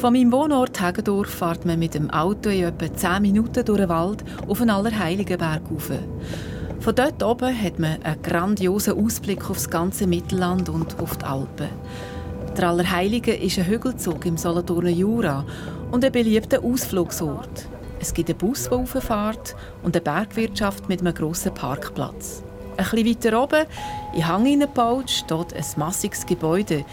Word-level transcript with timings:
Von 0.00 0.14
meinem 0.14 0.32
Wohnort 0.32 0.80
Hagedorf 0.80 1.28
fährt 1.28 1.66
man 1.66 1.78
mit 1.78 1.92
dem 1.92 2.08
Auto 2.08 2.48
in 2.48 2.64
etwa 2.64 2.90
10 2.90 3.20
Minuten 3.20 3.62
durch 3.66 3.80
den 3.80 3.90
Wald 3.90 4.24
auf 4.48 4.62
einen 4.62 4.70
Allerheiligenberg 4.70 5.60
rauf. 5.70 5.90
Von 6.80 6.94
dort 6.94 7.22
oben 7.22 7.62
hat 7.62 7.78
man 7.78 8.02
einen 8.02 8.22
grandiosen 8.22 8.94
Ausblick 8.94 9.50
auf 9.50 9.58
das 9.58 9.68
ganze 9.68 10.06
Mittelland 10.06 10.70
und 10.70 10.98
auf 11.00 11.18
die 11.18 11.26
Alpen. 11.26 11.68
Der 12.56 12.70
Allerheilige 12.70 13.34
ist 13.34 13.58
ein 13.58 13.66
Hügelzug 13.66 14.24
im 14.24 14.38
Solothurner 14.38 14.88
Jura 14.88 15.44
und 15.90 16.02
ein 16.02 16.12
beliebter 16.12 16.64
Ausflugsort. 16.64 17.68
Es 18.00 18.14
gibt 18.14 18.30
einen 18.30 18.38
Bus, 18.38 18.70
der 18.70 18.78
rauffährt 18.78 19.54
und 19.82 19.94
eine 19.94 20.02
Bergwirtschaft 20.02 20.88
mit 20.88 21.00
einem 21.00 21.12
grossen 21.12 21.52
Parkplatz. 21.52 22.42
Ein 22.80 22.88
bisschen 22.90 23.06
weiter 23.06 23.42
oben, 23.42 23.66
in 24.14 24.26
Hang 24.26 24.46
hineingebaut, 24.46 25.10
steht 25.10 25.54
ein 25.54 25.64
massiges 25.76 26.24
Gebäude, 26.24 26.86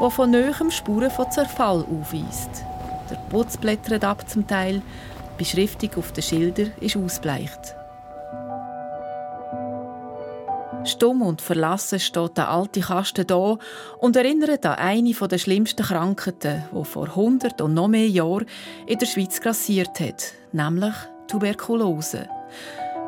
das 0.00 0.14
von 0.14 0.30
Nähem 0.30 0.70
Spuren 0.70 1.10
von 1.10 1.28
Zerfall 1.30 1.84
aufweist. 1.84 2.64
Der 3.10 3.16
Putz 3.30 3.56
blättert 3.56 4.04
ab 4.04 4.28
zum 4.28 4.46
Teil, 4.46 4.80
die 5.32 5.38
Beschriftung 5.38 5.90
auf 5.96 6.12
den 6.12 6.22
Schildern 6.22 6.72
ist 6.80 6.96
ausbleicht. 6.96 7.74
Stumm 10.84 11.22
und 11.22 11.40
verlassen 11.40 11.98
steht 11.98 12.36
der 12.36 12.50
alte 12.50 12.80
Kasten 12.80 13.26
da 13.26 13.56
und 13.98 14.14
erinnert 14.14 14.64
an 14.64 14.76
eine 14.76 15.12
der 15.14 15.38
schlimmsten 15.38 15.84
Krankheiten, 15.84 16.62
die 16.72 16.84
vor 16.84 17.08
100 17.08 17.60
und 17.60 17.74
noch 17.74 17.88
mehr 17.88 18.08
Jahren 18.08 18.46
in 18.86 18.98
der 18.98 19.06
Schweiz 19.06 19.40
grassiert 19.40 19.98
hat, 19.98 20.32
nämlich 20.52 20.94
Tuberkulose. 21.26 22.28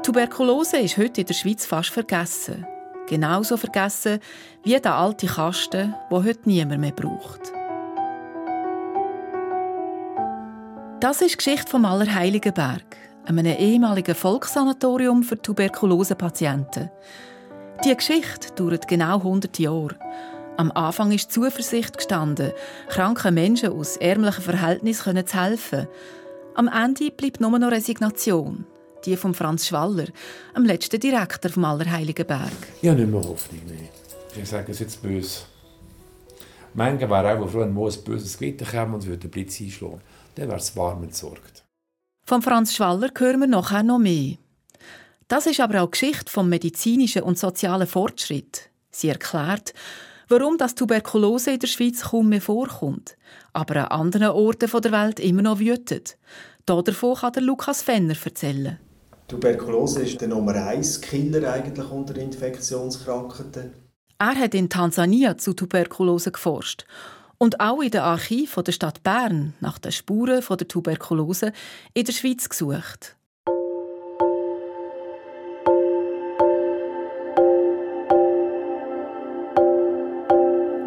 Tuberkulose 0.07 0.77
ist 0.77 0.99
heute 0.99 1.23
in 1.23 1.27
der 1.27 1.35
Schweiz 1.35 1.67
fast 1.67 1.91
vergessen. 1.91 2.65
Genauso 3.09 3.57
vergessen 3.57 4.21
wie 4.63 4.79
der 4.81 4.95
alte 4.95 5.27
Kasten, 5.27 5.97
wo 6.11 6.23
heute 6.23 6.43
niemand 6.45 6.81
mehr 6.81 6.93
braucht. 6.93 7.41
Das 11.01 11.21
ist 11.23 11.33
die 11.33 11.37
Geschichte 11.39 11.69
vom 11.69 11.85
Allerheiligenberg, 11.85 12.85
einem 13.25 13.47
ehemaligen 13.47 14.15
Volkssanatorium 14.15 15.25
für 15.25 15.43
Tuberkulosepatienten. 15.43 16.89
Die 17.85 17.97
Geschichte 17.97 18.53
dauert 18.55 18.87
genau 18.87 19.17
100 19.17 19.59
Jahre. 19.59 19.97
Am 20.57 20.71
Anfang 20.71 21.11
ist 21.11 21.33
Zuversicht 21.33 21.97
gestanden, 21.97 22.53
kranken 22.91 23.35
Menschen 23.35 23.73
aus 23.73 23.97
ärmlichen 23.97 24.45
Verhältnissen 24.45 25.27
zu 25.27 25.43
helfen. 25.43 25.89
Am 26.55 26.69
Ende 26.69 27.11
bleibt 27.11 27.41
nur 27.41 27.59
noch 27.59 27.73
Resignation. 27.73 28.67
Die 29.07 29.17
von 29.17 29.35
Franz 29.35 29.69
Schwaller, 29.69 30.07
dem 30.57 30.65
letzten 30.65 30.99
Direktor 30.99 31.51
vom 31.51 31.65
Allerheiligenberg. 31.65 32.51
Habe 32.85 32.97
nicht 32.97 33.09
mehr 33.09 33.23
Hoffnung 33.23 33.65
mehr. 33.67 33.89
Ich 34.37 34.49
sage 34.49 34.73
es 34.73 34.81
jetzt 34.81 35.01
böse. 35.01 35.43
Manche 36.75 37.09
wären 37.09 37.41
auch 37.41 37.49
froh, 37.49 37.61
wenn 37.61 37.73
mal 37.73 37.89
ein 37.89 38.05
böses 38.05 38.37
Gewitter 38.37 38.67
käme 38.67 38.97
und 38.97 39.07
würde 39.07 39.19
den 39.19 39.31
Blitz 39.31 39.61
einschlagen. 39.61 40.01
Dann 40.35 40.49
wäre 40.49 40.59
es 40.59 40.77
warm 40.77 41.05
entsorgt. 41.05 41.65
Von 42.27 42.43
Franz 42.43 42.75
Schwaller 42.75 43.11
hören 43.17 43.41
wir 43.41 43.47
nachher 43.47 43.85
noch 43.85 44.01
mehr. 44.01 44.39
Das 45.29 45.47
ist 45.47 45.61
aber 45.61 45.83
auch 45.83 45.87
die 45.87 45.93
Geschichte 45.93 46.31
vom 46.31 46.49
medizinischen 46.49 47.23
und 47.23 47.39
sozialen 47.39 47.87
Fortschritt. 47.87 48.71
Sie 48.91 49.09
erklärt, 49.09 49.73
warum 50.29 50.59
das 50.59 50.75
Tuberkulose 50.75 51.53
in 51.53 51.61
der 51.61 51.69
Schweiz 51.69 52.03
kaum 52.03 52.29
mehr 52.29 52.41
vorkommt, 52.41 53.17
aber 53.53 53.91
an 53.91 54.01
anderen 54.01 54.31
Orten 54.31 54.69
der 54.69 54.93
Welt 54.93 55.21
immer 55.21 55.43
noch 55.43 55.61
wütet. 55.61 56.19
Davon 56.67 57.15
kann 57.15 57.33
der 57.33 57.43
Lukas 57.43 57.83
Fenner 57.83 58.17
erzählen. 58.23 58.81
Tuberkulose 59.29 60.03
ist 60.03 60.21
der 60.21 60.29
Nummer 60.29 60.55
1 60.55 61.01
Killer 61.01 61.53
eigentlich 61.53 61.91
unter 61.91 62.17
Infektionskrankheiten. 62.17 63.73
Er 64.19 64.35
hat 64.37 64.55
in 64.55 64.69
Tansania 64.71 65.37
zu 65.37 65.53
Tuberkulose 65.53 66.31
geforscht 66.31 66.87
und 67.37 67.59
auch 67.59 67.81
in 67.81 67.91
den 67.91 68.03
Archiven 68.03 68.63
der 68.63 68.71
Stadt 68.71 69.03
Bern 69.03 69.55
nach 69.61 69.79
den 69.79 69.91
Spuren 69.91 70.45
der 70.49 70.69
Tuberkulose 70.69 71.53
in 71.93 72.05
der 72.05 72.13
Schweiz 72.13 72.49
gesucht. 72.49 73.17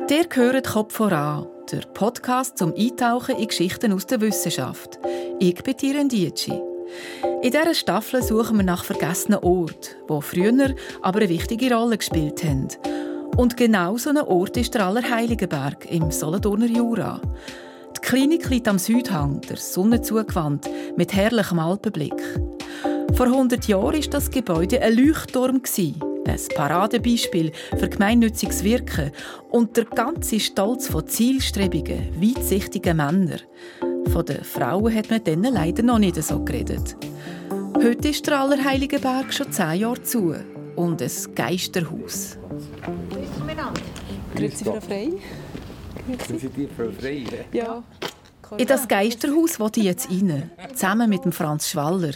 Der 0.10 0.26
gehört 0.30 0.66
Kopf 0.66 0.96
voran, 0.96 1.46
der 1.74 1.82
Podcast 1.94 2.58
zum 2.58 2.74
Eintauchen 2.74 3.36
in 3.36 3.48
Geschichten 3.50 3.92
aus 3.92 4.08
der 4.08 4.22
Wissenschaft. 4.22 4.98
Ich 5.40 5.62
bin 5.62 5.76
Tiren 5.76 6.08
Dietschi. 6.08 6.54
In 7.42 7.52
dieser 7.52 7.74
Staffel 7.74 8.22
suchen 8.22 8.58
wir 8.58 8.66
nach 8.66 8.84
vergessenen 8.84 9.40
Orten, 9.40 9.96
die 10.10 10.22
früher 10.22 10.76
aber 11.02 11.20
eine 11.20 11.30
wichtige 11.30 11.74
Rolle 11.74 11.98
gespielt 11.98 12.44
haben. 12.44 12.68
Und 13.38 13.56
genau 13.56 13.96
so 13.96 14.10
ein 14.10 14.18
Ort 14.18 14.58
ist 14.58 14.74
der 14.74 14.86
Allerheiligenberg 14.86 15.90
im 15.90 16.12
Solothurner 16.12 16.66
Jura. 16.66 17.22
Die 17.96 18.02
Klinik 18.02 18.50
liegt 18.50 18.68
am 18.68 18.78
Südhang, 18.78 19.40
der 19.50 19.56
Sonne 19.56 20.02
zugewandt, 20.02 20.70
mit 20.98 21.14
herrlichem 21.14 21.60
Alpenblick. 21.60 22.22
Vor 23.14 23.28
100 23.28 23.66
Jahren 23.70 24.02
war 24.02 24.10
das 24.10 24.30
Gebäude 24.30 24.82
ein 24.82 24.98
Leuchtturm 24.98 25.62
ein 26.28 26.40
Paradebeispiel 26.56 27.54
für 27.78 27.90
gemeinnütziges 27.90 28.64
Wirken 28.66 29.12
und 29.50 29.78
der 29.78 29.86
ganze 29.86 30.42
Stolz 30.42 30.88
von 30.88 31.08
zielstrebigen, 31.08 32.22
weitsichtigen 32.22 32.98
Männern. 32.98 33.40
Von 34.12 34.26
den 34.26 34.44
Frauen 34.44 34.94
hat 34.94 35.10
man 35.10 35.24
denen 35.24 35.54
leider 35.54 35.84
noch 35.84 36.00
nicht 36.00 36.22
so 36.22 36.44
geredet. 36.44 36.98
Heute 37.82 38.10
ist 38.10 38.28
der 38.28 38.42
Allerheiligenberg 38.42 39.34
schon 39.34 39.54
zehn 39.54 39.80
Jahre 39.80 40.04
zu 40.04 40.36
und 40.76 41.02
ein 41.02 41.12
Geisterhaus. 41.34 42.38
Grüezi, 44.36 44.66
Frau 44.66 44.82
Frey. 44.82 45.14
Grüezi 46.28 46.50
dir, 46.50 46.68
Frau 46.76 46.92
Frey. 46.92 47.26
Ja. 47.54 47.82
In 48.58 48.68
das 48.68 48.86
Geisterhaus 48.86 49.62
wollte 49.62 49.80
ich 49.80 49.86
jetzt 49.86 50.10
rein, 50.10 50.52
zusammen 50.74 51.10
mit 51.10 51.24
dem 51.24 51.32
Franz 51.32 51.70
Schwaller. 51.70 52.12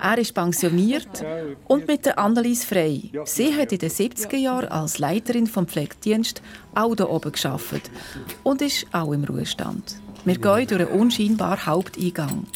Er 0.00 0.18
ist 0.18 0.34
pensioniert 0.34 1.24
und 1.66 1.88
mit 1.88 2.06
der 2.06 2.16
Annelies 2.16 2.64
Frey. 2.64 3.10
Sie 3.24 3.52
hat 3.56 3.72
in 3.72 3.78
den 3.78 3.90
70er 3.90 4.36
Jahren 4.36 4.68
als 4.68 5.00
Leiterin 5.00 5.48
vom 5.48 5.66
Pflegedienst 5.66 6.42
auch 6.76 6.94
hier 6.94 7.10
oben 7.10 7.32
gearbeitet 7.32 7.90
und 8.44 8.62
ist 8.62 8.86
auch 8.92 9.12
im 9.12 9.24
Ruhestand. 9.24 9.96
Wir 10.24 10.36
gehen 10.36 10.66
durch 10.68 10.88
einen 10.88 11.00
unscheinbaren 11.00 11.66
Haupteingang. 11.66 12.46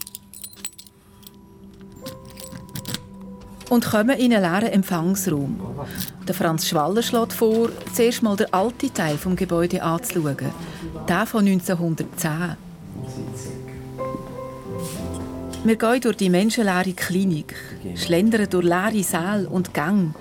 Und 3.73 3.87
kommen 3.87 4.19
in 4.19 4.35
einen 4.35 4.43
leeren 4.43 4.71
Empfangsraum. 4.75 5.59
Der 6.29 6.35
Franz 6.35 6.69
Schwaller 6.69 7.03
schlägt 7.03 7.33
vor, 7.33 7.71
zuerst 7.95 8.23
mal 8.23 8.37
den 8.37 8.53
alten 8.53 8.93
Teil 8.93 9.17
des 9.17 9.37
Gebäudes 9.37 9.81
anzuschauen, 9.81 10.53
den 11.09 11.27
von 11.27 11.47
1910. 11.47 12.57
Wir 15.65 15.77
gehen 15.77 16.01
durch 16.03 16.17
die 16.19 16.29
menschenleere 16.29 16.93
Klinik, 16.93 17.55
schlendern 17.95 18.51
durch 18.51 18.65
leere 18.65 19.03
Säle 19.03 19.49
und 19.49 19.73
Gänge, 19.73 20.13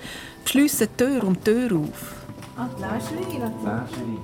schliessen 0.46 0.88
Tür 0.96 1.22
um 1.22 1.44
Tür 1.44 1.76
auf. 1.76 2.14
Ah, 2.56 2.70
die 2.74 2.80
Läscheri. 2.80 4.18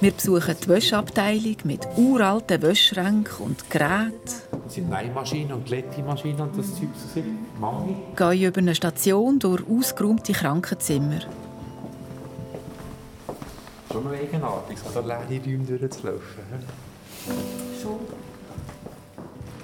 Wir 0.00 0.12
besuchen 0.12 0.56
die 0.62 0.68
Wäscheabteilung 0.68 1.56
mit 1.64 1.80
uralten 1.96 2.60
Wäschränken 2.60 3.46
und 3.46 3.70
Geräten. 3.70 4.45
Das 4.76 4.84
sind 4.84 4.90
Nähmaschinen 4.90 5.52
und 5.54 5.64
Glättimaschinen 5.64 6.38
und 6.38 6.58
das 6.58 6.74
Zeug 6.74 6.88
so 6.94 7.22
Mami. 7.58 7.96
Gehen 8.14 8.42
über 8.42 8.58
eine 8.58 8.74
Station 8.74 9.38
durch 9.38 9.62
ausgeräumte 9.66 10.34
Krankenzimmer. 10.34 11.20
Schon 13.90 14.04
noch 14.04 14.12
eigenartig, 14.12 14.76
so 14.78 15.00
leere 15.00 15.20
Räume 15.42 15.64
durchzulaufen. 15.64 16.20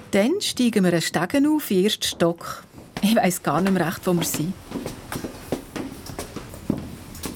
Dann 0.09 0.31
steigen 0.41 0.83
wir 0.83 0.93
einen 0.93 1.01
Stegen 1.03 1.45
auf, 1.45 1.69
in 1.69 1.77
den 1.77 1.83
ersten 1.85 2.03
Stock. 2.03 2.63
Ich 3.03 3.15
weiss 3.15 3.43
gar 3.43 3.61
nicht 3.61 3.71
mehr 3.71 3.85
recht, 3.85 4.07
wo 4.07 4.13
wir 4.13 4.23
sind. 4.23 4.53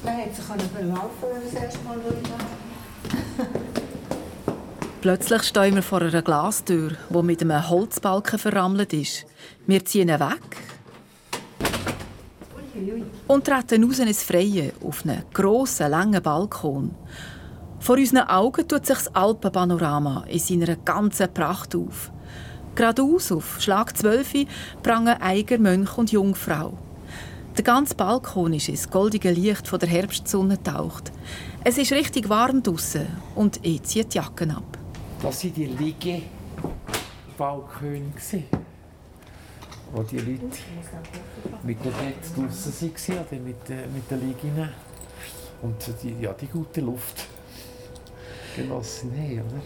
Man 0.04 0.16
hätte 0.16 0.36
sich 0.36 0.46
verlaufen 0.46 1.10
wenn 1.22 1.44
wir 1.44 1.52
das 1.52 1.62
erste 1.62 1.84
Mal 1.84 2.00
Plötzlich 5.08 5.44
stehen 5.44 5.76
wir 5.76 5.84
vor 5.84 6.02
einer 6.02 6.22
Glastür, 6.22 6.92
die 7.10 7.24
mit 7.24 7.42
einem 7.42 7.70
Holzbalken 7.70 8.38
verrammelt 8.38 8.92
ist. 8.92 9.26
Wir 9.66 9.86
ziehen 9.86 10.10
ihn 10.10 10.20
weg 10.20 10.58
und 13.26 13.46
treten 13.46 13.86
raus 13.86 14.00
ins 14.00 14.24
Freie 14.24 14.74
auf 14.84 15.06
einen 15.06 15.24
grossen, 15.34 15.92
langen 15.92 16.22
Balkon. 16.22 16.94
Vor 17.80 17.96
unseren 17.96 18.28
Augen 18.28 18.68
tut 18.68 18.86
sich 18.86 18.98
das 18.98 19.16
Alpenpanorama 19.16 20.26
in 20.28 20.40
seiner 20.40 20.76
ganzen 20.76 21.34
Pracht 21.34 21.74
auf. 21.74 22.12
Geradeaus 22.76 23.32
auf 23.32 23.62
Schlag 23.62 23.96
12 23.96 24.46
prangen 24.84 25.22
Eiger, 25.22 25.58
Mönch 25.58 25.98
und 25.98 26.12
Jungfrau. 26.12 26.78
Der 27.56 27.64
ganze 27.64 27.96
Balkon 27.96 28.52
ist 28.52 28.68
ins 28.68 28.90
goldige 28.90 29.32
Licht 29.32 29.70
von 29.70 29.80
der 29.80 29.88
Herbstsonne 29.88 30.58
getaucht. 30.58 31.14
Es 31.64 31.78
ist 31.78 31.94
richtig 31.94 32.28
warm 32.28 32.62
draußen 32.62 33.08
und 33.36 33.66
ich 33.66 33.84
ziehe 33.84 34.04
die 34.04 34.18
Jacken 34.18 34.52
ab. 34.52 34.77
Das 35.22 35.44
waren 35.44 35.54
die 35.54 35.66
Liege 35.66 36.22
Balkone, 37.38 38.12
wo 39.94 40.04
die 40.04 40.18
Leute 40.18 40.60
mit 41.64 41.84
dem 41.84 41.92
Bett 41.92 42.16
draußen 42.36 42.92
waren, 42.92 43.26
oder 43.28 43.40
mit, 43.40 43.70
mit 43.94 44.12
den 44.12 44.20
Liegen. 44.28 44.70
Und 45.62 45.76
die, 46.04 46.16
ja, 46.22 46.34
die 46.34 46.48
gute 46.48 46.82
Luft. 46.82 47.28
Zeitgenossen 48.58 49.12
haben, 49.12 49.42
oder? 49.42 49.62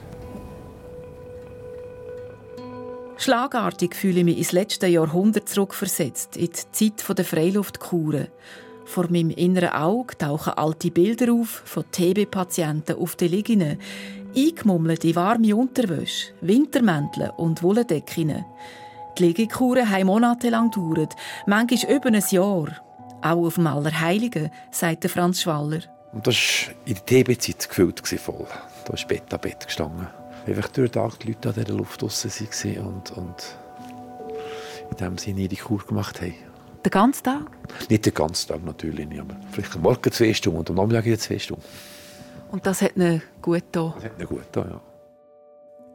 Schlagartig 3.17 3.95
fühle 3.95 4.19
ich 4.19 4.25
mich 4.25 4.37
ins 4.37 4.51
letzte 4.51 4.87
Jahrhundert 4.87 5.47
zurückversetzt, 5.47 6.37
in 6.37 6.49
die 6.49 6.71
Zeit 6.71 7.17
der 7.17 7.25
Freiluftkuren. 7.25 8.27
Vor 8.85 9.09
meinem 9.09 9.29
inneren 9.29 9.69
Auge 9.69 10.17
tauchen 10.17 10.53
alte 10.53 10.89
Bilder 10.91 11.31
auf 11.33 11.61
von 11.65 11.85
TB-Patienten 11.91 12.97
auf 12.97 13.15
den 13.15 13.31
Liegenden, 13.31 13.79
eingemummelt 14.35 15.03
in 15.03 15.15
warme 15.15 15.55
Unterwäsche, 15.55 16.33
Wintermäntel 16.41 17.31
und 17.37 17.63
Wolldecken. 17.63 18.45
Die 19.17 19.23
Liegekuren 19.23 19.89
haben 19.89 20.07
monatelang 20.07 20.71
gedauert, 20.71 21.15
manchmal 21.45 21.95
über 21.95 22.09
ein 22.09 22.23
Jahr. 22.29 22.67
Auch 23.21 23.45
auf 23.45 23.55
dem 23.55 23.67
Allerheiligen, 23.67 24.49
sagt 24.71 25.09
Franz 25.09 25.41
Schwaller. 25.41 25.81
Und 26.11 26.27
das 26.27 26.35
war 26.35 26.73
in 26.85 26.95
der 26.95 27.05
TB-Zeit 27.05 27.69
gefüllt 27.69 28.01
voll. 28.19 28.47
Da 28.85 28.93
ist 28.93 29.07
Bett 29.07 29.33
an 29.33 29.39
Bett 29.39 29.65
gestanden. 29.65 30.07
Einfach 30.47 30.69
durch 30.69 30.91
den 30.91 31.01
Tag 31.01 31.19
die 31.19 31.27
Leute 31.27 31.49
an 31.49 31.55
dieser 31.55 31.73
Luft 31.77 32.01
draussen 32.01 32.31
waren 32.31 32.87
und, 32.87 33.11
und 33.11 33.57
in 34.89 34.97
dem 34.97 35.17
Sinne 35.17 35.41
ihre 35.41 35.55
Kur 35.55 35.85
gemacht 35.85 36.19
haben. 36.21 36.33
Den 36.83 36.89
ganzen 36.89 37.23
Tag? 37.23 37.51
Nicht 37.89 38.05
den 38.05 38.13
ganzen 38.13 38.47
Tag 38.47 38.65
natürlich 38.65 39.07
nicht, 39.07 39.21
aber 39.21 39.35
vielleicht 39.51 39.75
am 39.75 39.83
Morgen 39.83 40.11
zwei 40.11 40.33
Stunden 40.33 40.59
und 40.59 40.69
am 40.69 40.75
Nachmittag 40.77 41.19
zwei 41.19 41.37
Stunden. 41.37 41.63
Und 42.51 42.65
das 42.65 42.81
hat 42.81 42.95
ihnen 42.95 43.21
gut 43.41 43.63
getan? 43.71 43.93
Das 43.95 44.03
hat 44.05 44.19
ihnen 44.19 44.27
gut 44.27 44.43
getan, 44.51 44.71
ja. 44.71 44.81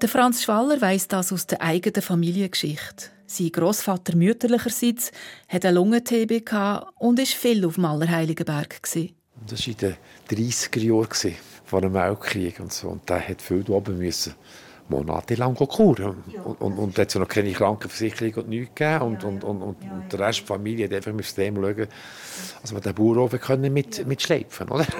Der 0.03 0.09
Franz 0.09 0.43
Schwaller 0.43 0.81
weiss 0.81 1.09
das 1.09 1.33
aus 1.33 1.47
der 1.47 1.63
eigenen 1.63 2.03
Familiengeschichte. 2.03 3.07
Sein 3.27 3.51
Großvater 3.51 4.15
mütterlicherseits 4.15 5.11
hatte 5.49 5.69
eine 5.69 5.77
Lungen-TB 5.77 6.53
und 6.99 7.19
war 7.19 7.27
viel 7.27 7.65
auf 7.65 7.75
dem 7.75 7.87
Allerheiligenberg. 7.87 8.81
Das 8.83 8.95
war 8.95 9.03
in 9.03 9.77
den 9.77 9.97
30er 10.31 10.81
Jahren, 10.81 11.37
vor 11.65 11.81
dem 11.81 11.95
Weltkrieg 11.95 12.61
und 12.61 12.73
so. 12.73 12.89
Und 12.89 13.09
der 13.09 13.27
hat 13.27 13.43
viel 13.43 13.65
oben 13.71 13.99
müssen 13.99 14.35
monatelang 14.89 15.55
kuren. 15.55 16.23
Ja, 16.33 16.43
und, 16.43 16.61
und, 16.61 16.79
und 16.79 16.99
hat 16.99 17.15
noch 17.15 17.29
keine 17.29 17.53
Krankenversicherung 17.53 18.35
und 18.45 18.49
nichts 18.49 18.75
gegeben. 18.75 19.03
Und, 19.03 19.25
und, 19.25 19.45
und, 19.45 19.63
und, 19.63 19.83
und 19.83 20.13
der 20.13 20.21
Rest 20.21 20.41
der 20.41 20.47
Familie 20.47 20.87
hat 20.87 20.95
einfach 20.95 21.13
mit 21.13 21.37
dem 21.37 21.57
schauen, 21.57 21.89
dass 22.63 22.73
wir 22.73 22.81
den 22.81 22.95
Bauernhof 22.95 23.41
können 23.41 23.73
mit, 23.73 24.07
mit 24.07 24.23
schleifen 24.23 24.69
oder? 24.69 24.87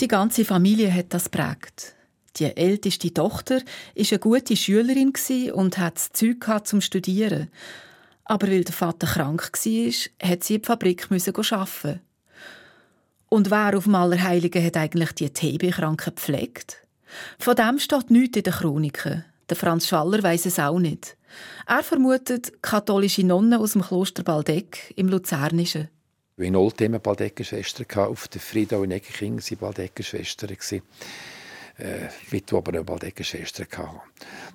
Die 0.00 0.08
ganze 0.08 0.44
Familie 0.44 0.92
hat 0.92 1.14
das 1.14 1.30
prägt. 1.30 1.94
Die 2.36 2.54
älteste 2.54 3.14
Tochter 3.14 3.54
war 3.54 4.06
eine 4.10 4.18
gute 4.18 4.54
Schülerin 4.54 5.14
und 5.54 5.78
hatte 5.78 5.94
das 5.94 6.12
Zeug 6.12 6.66
zum 6.66 6.82
Studieren. 6.82 7.48
Aber 8.26 8.46
weil 8.48 8.64
der 8.64 8.74
Vater 8.74 9.06
krank 9.06 9.50
war, 9.50 10.28
hat 10.30 10.44
sie 10.44 10.54
in 10.56 10.60
die 10.60 10.66
Fabrik 10.66 11.08
arbeiten. 11.10 12.00
Und 13.30 13.50
wer 13.50 13.76
auf 13.76 13.84
dem 13.84 13.94
Allerheiligen 13.94 14.62
hat 14.62 14.76
eigentlich 14.76 15.12
die 15.12 15.30
TB-Kranken 15.30 16.14
gepflegt? 16.14 16.82
Von 17.38 17.56
dem 17.56 17.78
steht 17.78 18.10
nichts 18.10 18.36
in 18.36 18.42
den 18.42 18.52
Chroniken. 18.52 19.24
Der 19.48 19.56
Franz 19.56 19.86
Schaller 19.86 20.22
weiß 20.22 20.44
es 20.44 20.58
auch 20.58 20.78
nicht. 20.78 21.16
Er 21.66 21.82
vermutet 21.82 22.62
katholische 22.62 23.24
Nonnen 23.24 23.54
aus 23.54 23.72
dem 23.72 23.82
Kloster 23.82 24.24
Baldeck 24.24 24.92
im 24.96 25.08
Luzernischen. 25.08 25.88
Wir 26.38 26.48
hatten 26.48 26.56
Oldtimer 26.56 26.98
Baldecker-Schwestern. 26.98 27.86
Auf 27.96 28.28
der 28.28 28.42
Friedau 28.42 28.82
in 28.82 28.90
Eckenking 28.90 29.40
waren 29.40 29.58
Baldecker-Schwestern. 29.58 30.50
Äh, 31.78 32.08
mit 32.30 32.52
aber 32.52 32.72
eine 32.74 32.84
Baldecker-Schwestern. 32.84 33.66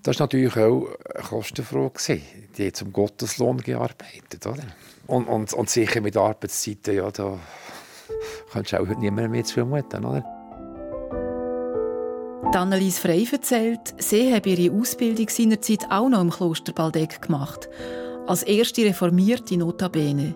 Das 0.04 0.19
war 0.19 0.25
natürlich 0.28 0.56
auch 0.57 0.89
eine 1.16 1.24
Kostenfrage. 1.24 2.22
Die 2.56 2.66
haben 2.66 2.74
zum 2.75 2.94
Gotteslohn 2.94 3.57
gearbeitet. 3.57 4.45
Oder? 4.45 4.62
Und, 5.07 5.25
und, 5.25 5.54
und 5.54 5.69
sicher 5.72 6.01
mit 6.01 6.16
Arbeitszeiten, 6.16 6.95
ja, 6.95 7.10
da 7.10 7.39
kannst 8.51 8.74
du 8.74 8.77
auch 8.80 8.88
heute 8.88 9.00
niemand 9.00 9.31
mehr 9.31 9.44
zumuten. 9.44 10.06
Oder? 10.06 10.24
Annelies 12.54 13.00
Frey 13.00 13.27
erzählt, 13.31 13.95
sie 13.98 14.31
habe 14.31 14.50
ihre 14.50 14.75
Ausbildung 14.75 15.30
seinerzeit 15.30 15.88
auch 15.89 16.10
noch 16.10 16.22
im 16.22 16.30
Kloster 16.30 16.74
Baldeck 16.74 17.24
gemacht. 17.24 17.69
Als 18.27 18.44
erste 18.44 18.86
reformierte 18.86 19.57
Notabene. 19.57 20.36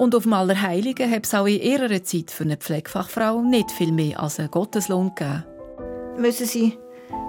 Und 0.00 0.14
auf 0.14 0.22
dem 0.22 0.32
Allerheiligen 0.32 1.10
hat 1.10 1.26
es 1.26 1.34
auch 1.34 1.44
in 1.44 1.60
ihrer 1.60 2.02
Zeit 2.02 2.30
für 2.30 2.44
eine 2.44 2.56
Pflegefachfrau 2.56 3.42
nicht 3.42 3.70
viel 3.70 3.92
mehr 3.92 4.18
als 4.18 4.40
einen 4.40 4.50
Gotteslohn 4.50 5.14
gegeben. 5.14 5.44
Müssen 6.16 6.46
Sie, 6.46 6.78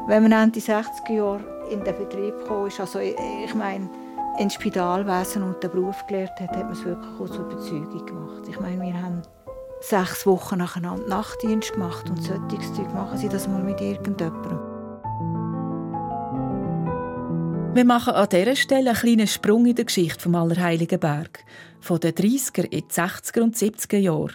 wenn 0.07 0.23
man 0.23 0.31
Ende 0.31 0.61
60er 0.61 1.11
Jahre 1.11 1.67
in 1.69 1.83
den 1.83 1.97
Betrieb 1.97 2.33
kam, 2.47 2.69
also 2.79 2.99
ich 2.99 3.53
meine, 3.55 3.89
ins 4.39 4.53
Spitalwesen 4.53 5.43
und 5.43 5.61
den 5.61 5.69
Beruf 5.69 5.97
gelernt 6.07 6.39
hat, 6.39 6.51
hat 6.51 6.63
man 6.63 6.71
es 6.71 6.85
wirklich 6.85 7.19
aus 7.19 7.35
Überzeugung 7.35 8.05
gemacht. 8.05 8.43
Ich 8.47 8.57
meine, 8.61 8.81
wir 8.81 8.93
haben 8.93 9.21
sechs 9.81 10.25
Wochen 10.25 10.59
nacheinander 10.59 11.05
Nachtdienst 11.09 11.73
gemacht 11.73 12.09
und 12.09 12.23
solches 12.23 12.73
Zeug. 12.73 12.93
Machen 12.93 13.17
Sie 13.17 13.27
das 13.27 13.49
mal 13.49 13.61
mit 13.61 13.81
irgendjemandem. 13.81 14.70
Wir 17.73 17.85
machen 17.85 18.13
an 18.15 18.27
dieser 18.27 18.57
Stelle 18.57 18.89
einen 18.89 18.99
kleinen 18.99 19.27
Sprung 19.27 19.65
in 19.65 19.75
der 19.75 19.85
Geschichte 19.85 20.19
vom 20.19 20.35
Allerheiligen 20.35 20.99
Berg. 20.99 21.45
Von 21.79 22.01
den 22.01 22.11
30er 22.11 22.65
in 22.65 22.81
die 22.81 22.93
60er 22.93 23.41
und 23.41 23.55
70er 23.55 23.97
Jahre. 23.97 24.33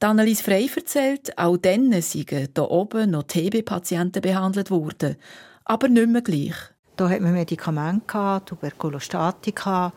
Annelies 0.00 0.42
Frey 0.42 0.70
erzählt, 0.76 1.38
auch 1.38 1.56
dann 1.56 1.90
seien 2.02 2.26
hier 2.28 2.70
oben 2.70 3.12
noch 3.12 3.22
TB-Patienten 3.22 4.20
behandelt 4.20 4.70
worden. 4.70 5.16
Aber 5.64 5.88
nicht 5.88 6.08
mehr 6.08 6.20
gleich. 6.20 6.54
Da 6.96 7.08
hat 7.08 7.22
man 7.22 7.32
Medikamente, 7.32 8.42
Tuberkulostatika. 8.44 9.94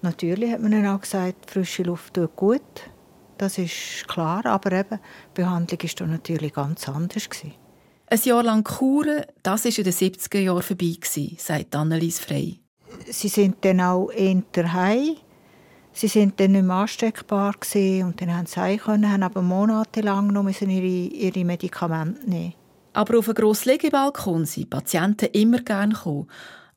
Natürlich 0.00 0.52
hat 0.52 0.62
man 0.62 0.72
dann 0.72 0.86
auch 0.86 1.02
gesagt, 1.02 1.50
frische 1.50 1.82
Luft 1.82 2.14
tut 2.14 2.34
gut. 2.36 2.62
Das 3.36 3.58
ist 3.58 4.08
klar, 4.08 4.46
aber 4.46 4.72
eben, 4.72 4.98
die 5.36 5.42
Behandlung 5.42 5.80
war 5.82 6.06
natürlich 6.06 6.54
ganz 6.54 6.88
anders. 6.88 7.28
Ein 8.10 8.20
Jahr 8.24 8.42
lang 8.42 8.64
Kuren, 8.64 9.22
das 9.42 9.66
war 9.66 9.78
in 9.78 9.84
den 9.84 9.92
70er 9.92 10.38
Jahren 10.38 10.62
vorbei, 10.62 10.96
sagt 11.36 11.76
Annelies 11.76 12.18
Frey. 12.18 12.58
Sie 13.06 13.28
sind 13.28 13.56
dann 13.60 13.82
auch 13.82 14.10
heim. 14.72 15.16
Sie 15.92 16.08
sind 16.08 16.40
dann 16.40 16.52
nicht 16.52 16.64
mehr 16.64 16.76
ansteckbar 16.76 17.54
und 17.74 18.20
dann 18.20 18.34
haben 18.34 18.46
sie 18.46 18.78
können, 18.78 19.12
haben 19.12 19.22
aber 19.22 19.42
monatelang 19.42 20.28
noch 20.28 20.48
ihre, 20.48 20.86
ihre 20.86 21.44
Medikamente 21.44 22.30
nehmen. 22.30 22.54
Aber 22.94 23.18
auf 23.18 23.28
einen 23.28 23.34
grossen 23.34 23.72
Liegebalkon 23.72 24.46
sind 24.46 24.70
Patienten 24.70 25.26
immer 25.32 25.58
gerne 25.58 25.92
gekommen, 25.92 26.28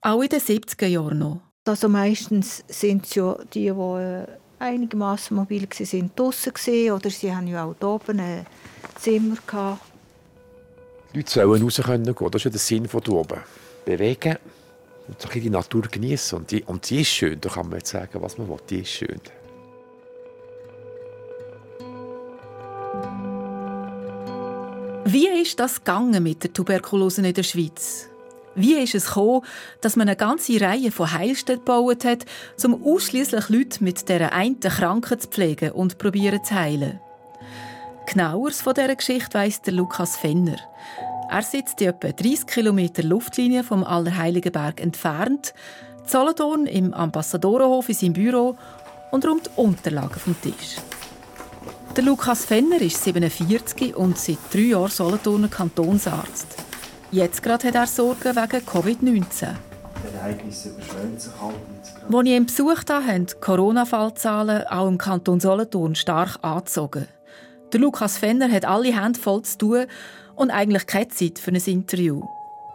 auch 0.01 0.22
in 0.22 0.30
den 0.30 0.42
70er 0.42 0.88
Jahren 0.88 1.19
noch. 1.19 1.42
Also 1.66 1.88
meistens 1.88 2.62
sind 2.68 3.06
es 3.06 3.16
ja 3.16 3.38
die, 3.54 3.62
die 3.62 3.68
äh, 3.68 4.25
einigermaßen 4.60 5.38
mobil 5.38 5.63
waren, 5.63 6.12
draußen 6.13 6.92
oder 6.92 7.10
sie 7.10 7.33
haben 7.33 7.48
ja 7.48 7.63
auch 7.63 7.75
hier 7.80 7.88
oben 7.88 8.19
ein 8.19 8.45
Zimmer. 9.00 9.38
Gehabt. 9.47 9.91
Die 11.13 11.18
Leute 11.18 11.31
sollen 11.31 11.63
raus 11.63 11.81
können 11.83 12.15
gehen. 12.15 12.31
Das 12.31 12.39
ist 12.39 12.44
ja 12.45 12.51
der 12.51 12.59
Sinn 12.59 12.87
von 12.87 13.01
oben. 13.07 13.39
Bewegen 13.85 14.37
und 15.07 15.21
so 15.21 15.27
die 15.27 15.49
Natur 15.49 15.83
genießen. 15.83 16.37
Und 16.37 16.51
die, 16.51 16.63
und 16.63 16.89
die 16.89 17.01
ist 17.01 17.09
schön. 17.09 17.39
Da 17.41 17.49
kann 17.49 17.68
man 17.68 17.80
jetzt 17.80 17.89
sagen, 17.89 18.21
was 18.21 18.37
man 18.37 18.47
will. 18.47 18.57
Die 18.69 18.80
ist 18.80 18.89
schön. 18.89 19.19
Wie 25.06 25.27
ist 25.41 25.59
das 25.59 25.83
gegangen 25.83 26.23
mit 26.23 26.44
der 26.44 26.53
Tuberkulose 26.53 27.21
in 27.21 27.33
der 27.33 27.44
Schweiz? 27.44 28.07
Wie 28.56 28.75
ist 28.75 28.95
es 28.95 29.07
gekommen, 29.07 29.41
dass 29.81 29.95
man 29.95 30.07
eine 30.07 30.15
ganze 30.15 30.59
Reihe 30.61 30.91
von 30.91 31.11
Heilstätten 31.11 31.65
gebaut 31.65 32.06
hat, 32.06 32.25
um 32.63 32.85
ausschließlich 32.85 33.49
Leute 33.49 33.83
mit 33.83 34.07
dieser 34.07 34.31
einen 34.31 34.59
Krankheit 34.59 35.23
zu 35.23 35.27
pflegen 35.30 35.71
und 35.71 35.97
probieren 35.97 36.44
zu 36.44 36.56
heilen? 36.56 36.99
Genaueres 38.05 38.61
von 38.61 38.73
dieser 38.73 38.95
Geschichte 38.95 39.33
weiss 39.33 39.61
der 39.61 39.73
Lukas 39.73 40.17
Fenner. 40.17 40.57
Er 41.29 41.41
sitzt 41.43 41.79
in 41.81 41.89
etwa 41.89 42.11
30 42.11 42.45
Kilometer 42.45 43.03
Luftlinie 43.03 43.63
vom 43.63 43.83
Allerheiligenberg 43.83 44.81
entfernt, 44.81 45.53
Solothurn 46.05 46.65
im 46.65 46.93
Ambassadorenhof 46.93 47.87
in 47.87 47.95
seinem 47.95 48.13
Büro 48.13 48.57
und 49.11 49.25
räumt 49.25 49.49
Unterlagen 49.55 50.19
vom 50.19 50.35
Tisch. 50.41 50.77
Der 51.95 52.03
Lukas 52.03 52.45
Fenner 52.45 52.81
ist 52.81 53.03
47 53.03 53.95
und 53.95 54.17
seit 54.17 54.37
drei 54.51 54.59
Jahren 54.59 54.89
Solothurner 54.89 55.47
Kantonsarzt. 55.47 56.47
Jetzt 57.11 57.43
gerade 57.43 57.67
hat 57.67 57.75
er 57.75 57.87
Sorgen 57.87 58.35
wegen 58.35 58.65
Covid-19. 58.65 59.55
Ereignisse 60.21 60.69
überschwemmen 60.69 61.19
sich 61.19 61.31
halt 61.41 61.55
Als 62.13 62.25
ich 62.25 62.31
ihn 62.31 62.45
besucht 62.45 62.89
habe, 62.89 63.05
haben 63.05 63.25
die 63.25 63.33
Corona-Fallzahlen 63.39 64.67
auch 64.67 64.87
im 64.87 64.97
Kanton 64.97 65.39
Solothurn 65.39 65.95
stark 65.95 66.37
angezogen. 66.41 67.07
Der 67.73 67.80
Lukas 67.80 68.18
Fenner 68.18 68.51
hat 68.51 68.66
alle 68.66 68.94
Hände 68.94 69.19
voll 69.19 69.44
zu 69.44 69.57
tun 69.57 69.85
und 70.35 70.51
eigentlich 70.51 70.85
keine 70.87 71.07
Zeit 71.07 71.40
für 71.40 71.51
ein 71.51 71.56
Interview. 71.56 72.21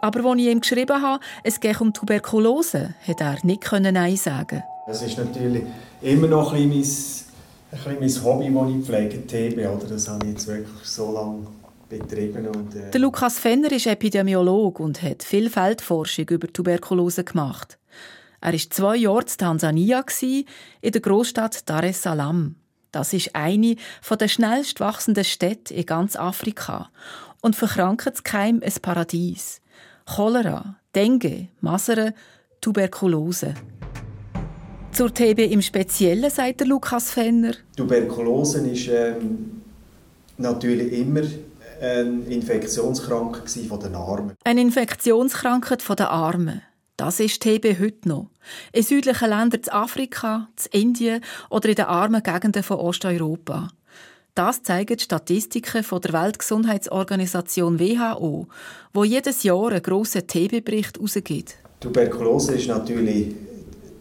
Aber 0.01 0.29
als 0.29 0.39
ich 0.39 0.47
ihm 0.47 0.61
geschrieben 0.61 1.01
habe, 1.01 1.23
es 1.43 1.59
gehe 1.59 1.77
um 1.79 1.93
Tuberkulose, 1.93 2.95
hat 3.07 3.21
er 3.21 3.37
nicht 3.43 3.71
Nein 3.71 4.15
sagen 4.15 4.63
Das 4.87 5.01
ist 5.01 5.17
natürlich 5.17 5.63
immer 6.01 6.27
noch 6.27 6.53
ein 6.53 6.69
bisschen 6.69 7.25
mein, 7.71 7.85
ein 7.85 7.99
bisschen 7.99 8.23
mein 8.23 8.33
Hobby, 8.33 8.53
das 8.53 8.69
ich 8.69 8.85
pflege, 8.85 9.27
TB. 9.27 9.57
Oder? 9.67 9.87
Das 9.87 10.07
habe 10.07 10.25
ich 10.25 10.31
jetzt 10.33 10.47
wirklich 10.47 10.83
so 10.83 11.11
lange 11.11 11.47
betrieben. 11.89 12.47
Und, 12.47 12.75
äh 12.75 12.91
der 12.91 13.01
Lukas 13.01 13.39
Fenner 13.39 13.71
ist 13.71 13.87
Epidemiologe 13.87 14.81
und 14.81 15.01
hat 15.01 15.23
viel 15.23 15.49
Feldforschung 15.49 16.29
über 16.29 16.47
Tuberkulose 16.47 17.23
gemacht. 17.23 17.77
Er 18.41 18.53
war 18.53 18.59
zwei 18.69 18.95
Jahre 18.95 19.21
in 19.21 19.37
Tansania, 19.37 20.05
in 20.21 20.91
der 20.91 21.01
Großstadt 21.01 21.67
Dar 21.69 21.83
es 21.83 22.01
Salaam. 22.01 22.55
Das 22.91 23.13
ist 23.13 23.35
eine 23.35 23.75
der 24.19 24.27
schnellst 24.27 24.79
wachsenden 24.79 25.23
Städte 25.23 25.73
in 25.73 25.85
ganz 25.85 26.15
Afrika. 26.15 26.89
und 27.41 27.55
für 27.55 27.67
Krankheitskeim 27.67 28.61
ein 28.63 28.73
Paradies. 28.81 29.61
Cholera, 30.05 30.75
Dengue, 30.95 31.47
Masern, 31.61 32.13
Tuberkulose. 32.61 33.53
Zur 34.91 35.13
TB 35.13 35.51
im 35.51 35.61
Speziellen, 35.61 36.29
sagt 36.29 36.61
der 36.61 36.67
Lukas 36.67 37.11
Fenner. 37.11 37.53
Tuberkulose 37.75 38.67
ist 38.67 38.87
ähm, 38.87 39.61
natürlich 40.37 40.91
immer 40.93 41.21
eine 41.79 42.23
Infektionskrankheit 42.29 43.49
von 43.67 43.79
den 43.79 43.95
Armen. 43.95 44.33
Eine 44.43 44.61
Infektionskrankheit 44.61 45.83
den 45.83 46.05
Armen. 46.07 46.61
Das 46.97 47.19
ist 47.19 47.41
TB 47.41 47.79
heute 47.79 48.09
noch. 48.09 48.31
In 48.73 48.81
südlichen 48.81 49.29
Ländern 49.29 49.61
zu 49.61 49.71
Afrika, 49.71 50.49
zu 50.55 50.67
Indien 50.69 51.23
oder 51.51 51.69
in 51.69 51.75
den 51.75 51.85
armen 51.85 52.23
Gegenden 52.23 52.63
von 52.63 52.77
Osteuropa. 52.77 53.69
Das 54.33 54.63
zeigen 54.63 54.97
die 54.97 55.03
Statistiken 55.03 55.83
von 55.83 56.01
der 56.01 56.13
Weltgesundheitsorganisation 56.13 57.79
WHO, 57.79 58.47
wo 58.93 59.03
jedes 59.03 59.43
Jahr 59.43 59.69
einen 59.69 59.81
grossen 59.81 60.25
TB-Bericht 60.25 60.97
herausgibt. 60.97 61.55
Tuberkulose 61.79 62.55
ist 62.55 62.67
natürlich 62.67 63.35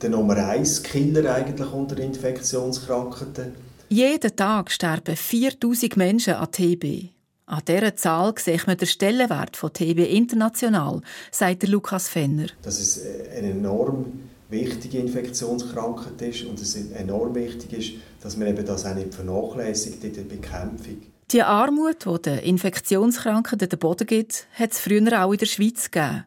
der 0.00 0.10
Nummer 0.10 0.36
1 0.36 0.82
Killer 0.82 1.34
eigentlich 1.34 1.70
unter 1.70 1.98
Infektionskrankheiten. 1.98 3.54
Jeden 3.88 4.36
Tag 4.36 4.70
sterben 4.70 5.16
4000 5.16 5.96
Menschen 5.96 6.34
an 6.34 6.50
TB. 6.50 7.15
An 7.48 7.62
dieser 7.68 7.94
Zahl 7.94 8.34
sieht 8.38 8.66
man 8.66 8.76
den 8.76 8.88
Stellenwert 8.88 9.56
von 9.56 9.72
TB 9.72 10.00
international, 10.00 11.00
sagt 11.30 11.62
Lukas 11.68 12.08
Fenner. 12.08 12.48
Dass 12.62 12.80
es 12.80 13.00
eine 13.36 13.50
enorm 13.50 14.06
wichtige 14.48 14.98
Infektionskrankheit 14.98 16.20
ist 16.22 16.44
und 16.44 16.60
es 16.60 16.74
enorm 16.74 17.36
wichtig 17.36 17.72
ist, 17.72 17.92
dass 18.20 18.36
man 18.36 18.48
eben 18.48 18.66
das 18.66 18.84
auch 18.84 18.96
nicht 18.96 19.14
vernachlässigt 19.14 20.02
in 20.02 20.12
der 20.12 20.22
Bekämpfung. 20.22 21.02
Die 21.30 21.42
Armut, 21.42 22.04
die 22.04 22.22
den 22.22 22.38
Infektionskrankheiten 22.40 23.68
den 23.68 23.78
Boden 23.78 24.08
gibt, 24.08 24.48
hat 24.54 24.72
es 24.72 24.80
früher 24.80 25.24
auch 25.24 25.30
in 25.30 25.38
der 25.38 25.46
Schweiz 25.46 25.92
gegeben. 25.92 26.24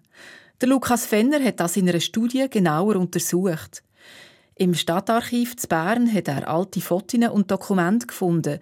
Der 0.61 0.69
Lukas 0.69 1.05
Fenner 1.05 1.43
hat 1.43 1.59
das 1.59 1.75
in 1.75 1.89
einer 1.89 1.99
Studie 1.99 2.47
genauer 2.49 2.95
untersucht. 2.95 3.83
Im 4.55 4.73
Stadtarchiv 4.73 5.57
zu 5.57 5.67
Bern 5.67 6.13
hat 6.13 6.29
er 6.29 6.47
alte 6.49 6.79
Fotos 6.79 7.29
und 7.29 7.51
Dokumente 7.51 8.07
gefunden, 8.07 8.59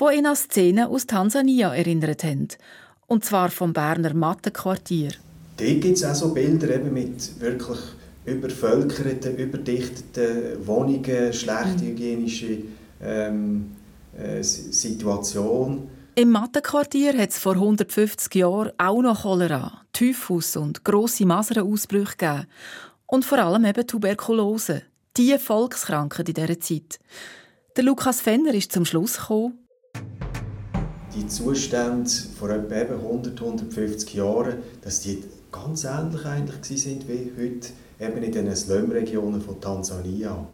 die 0.00 0.16
ihn 0.16 0.26
an 0.26 0.36
Szenen 0.36 0.86
aus 0.88 1.06
Tansania 1.06 1.74
erinnert 1.74 2.24
haben. 2.24 2.48
Und 3.06 3.24
zwar 3.24 3.50
vom 3.50 3.72
Berner 3.72 4.14
Mattenquartier. 4.14 5.12
Dort 5.56 5.80
gibt 5.80 5.96
es 5.96 6.04
auch 6.04 6.14
so 6.14 6.34
Bilder 6.34 6.74
eben 6.74 6.92
mit 6.92 7.40
wirklich 7.40 7.78
übervölkerten, 8.24 9.36
überdichteten 9.36 10.66
Wohnungen, 10.66 11.32
schlechte 11.32 11.84
mhm. 11.84 11.88
hygienische 11.88 12.58
ähm, 13.02 13.72
äh, 14.16 14.42
Situation. 14.42 15.88
Im 16.16 16.30
Mattenquartier 16.30 17.16
hat 17.18 17.30
es 17.30 17.38
vor 17.38 17.54
150 17.54 18.34
Jahren 18.36 18.72
auch 18.78 19.02
noch 19.02 19.22
Cholera, 19.22 19.82
Typhus 19.92 20.56
und 20.56 20.84
grosse 20.84 21.26
Masernausbrüche 21.26 22.16
gegeben. 22.16 22.46
Und 23.06 23.24
vor 23.24 23.38
allem 23.38 23.64
eben 23.64 23.86
Tuberkulose. 23.86 24.82
Die 25.16 25.36
Volkskrankheit 25.38 26.28
in 26.28 26.34
dieser 26.34 26.60
Zeit. 26.60 26.98
Der 27.76 27.84
Lukas 27.84 28.20
Fenner 28.20 28.54
ist 28.54 28.72
zum 28.72 28.84
Schluss 28.84 29.18
gekommen, 29.18 29.58
die 31.14 31.26
Zustände 31.28 32.10
vor 32.38 32.50
etwa 32.50 32.94
100, 32.94 33.40
150 33.40 34.14
Jahren, 34.14 34.56
dass 34.82 35.00
die 35.00 35.22
ganz 35.52 35.84
ähnlich 35.84 36.24
eigentlich 36.24 36.82
sind 36.82 37.08
wie 37.08 37.32
heute 37.38 37.68
eben 38.00 38.22
in 38.22 38.32
den 38.32 38.54
Slum-Regionen 38.54 39.40
von 39.40 39.60
Tansania. 39.60 40.46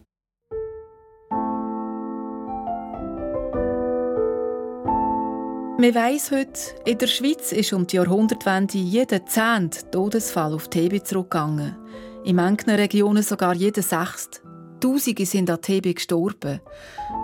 Man 5.77 5.95
weiss 5.95 6.29
heute, 6.29 6.59
in 6.85 6.99
der 6.99 7.07
Schweiz 7.07 7.51
ist 7.51 7.73
um 7.73 7.87
die 7.87 7.95
Jahrhundertwende 7.95 8.77
jeder 8.77 9.25
zehnte 9.25 9.89
Todesfall 9.89 10.53
auf 10.53 10.67
TB 10.67 11.03
zurückgegangen. 11.03 11.75
In 12.23 12.35
manchen 12.35 12.69
Regionen 12.69 13.23
sogar 13.23 13.55
jeder 13.55 13.81
sechste. 13.81 14.41
Tausende 14.79 15.25
sind 15.25 15.49
an 15.49 15.59
TB 15.59 15.95
gestorben. 15.95 16.59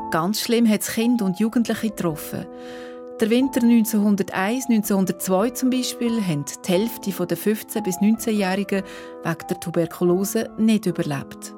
Ganz 0.09 0.41
schlimm 0.41 0.67
hat 0.67 0.81
es 0.81 0.87
Kinder 0.87 1.25
und 1.25 1.39
Jugendliche 1.39 1.89
getroffen. 1.89 2.47
Der 3.19 3.31
Winter 3.31 3.63
1901, 3.63 4.69
1902 4.69 5.49
zum 5.49 5.71
Beispiel 5.71 6.21
haben 6.21 6.45
die 6.45 6.71
Hälfte 6.71 7.25
der 7.25 7.35
15- 7.35 7.81
bis 7.83 7.97
19-Jährigen 7.97 8.83
wegen 9.23 9.47
der 9.49 9.59
Tuberkulose 9.59 10.51
nicht 10.59 10.85
überlebt. 10.85 11.55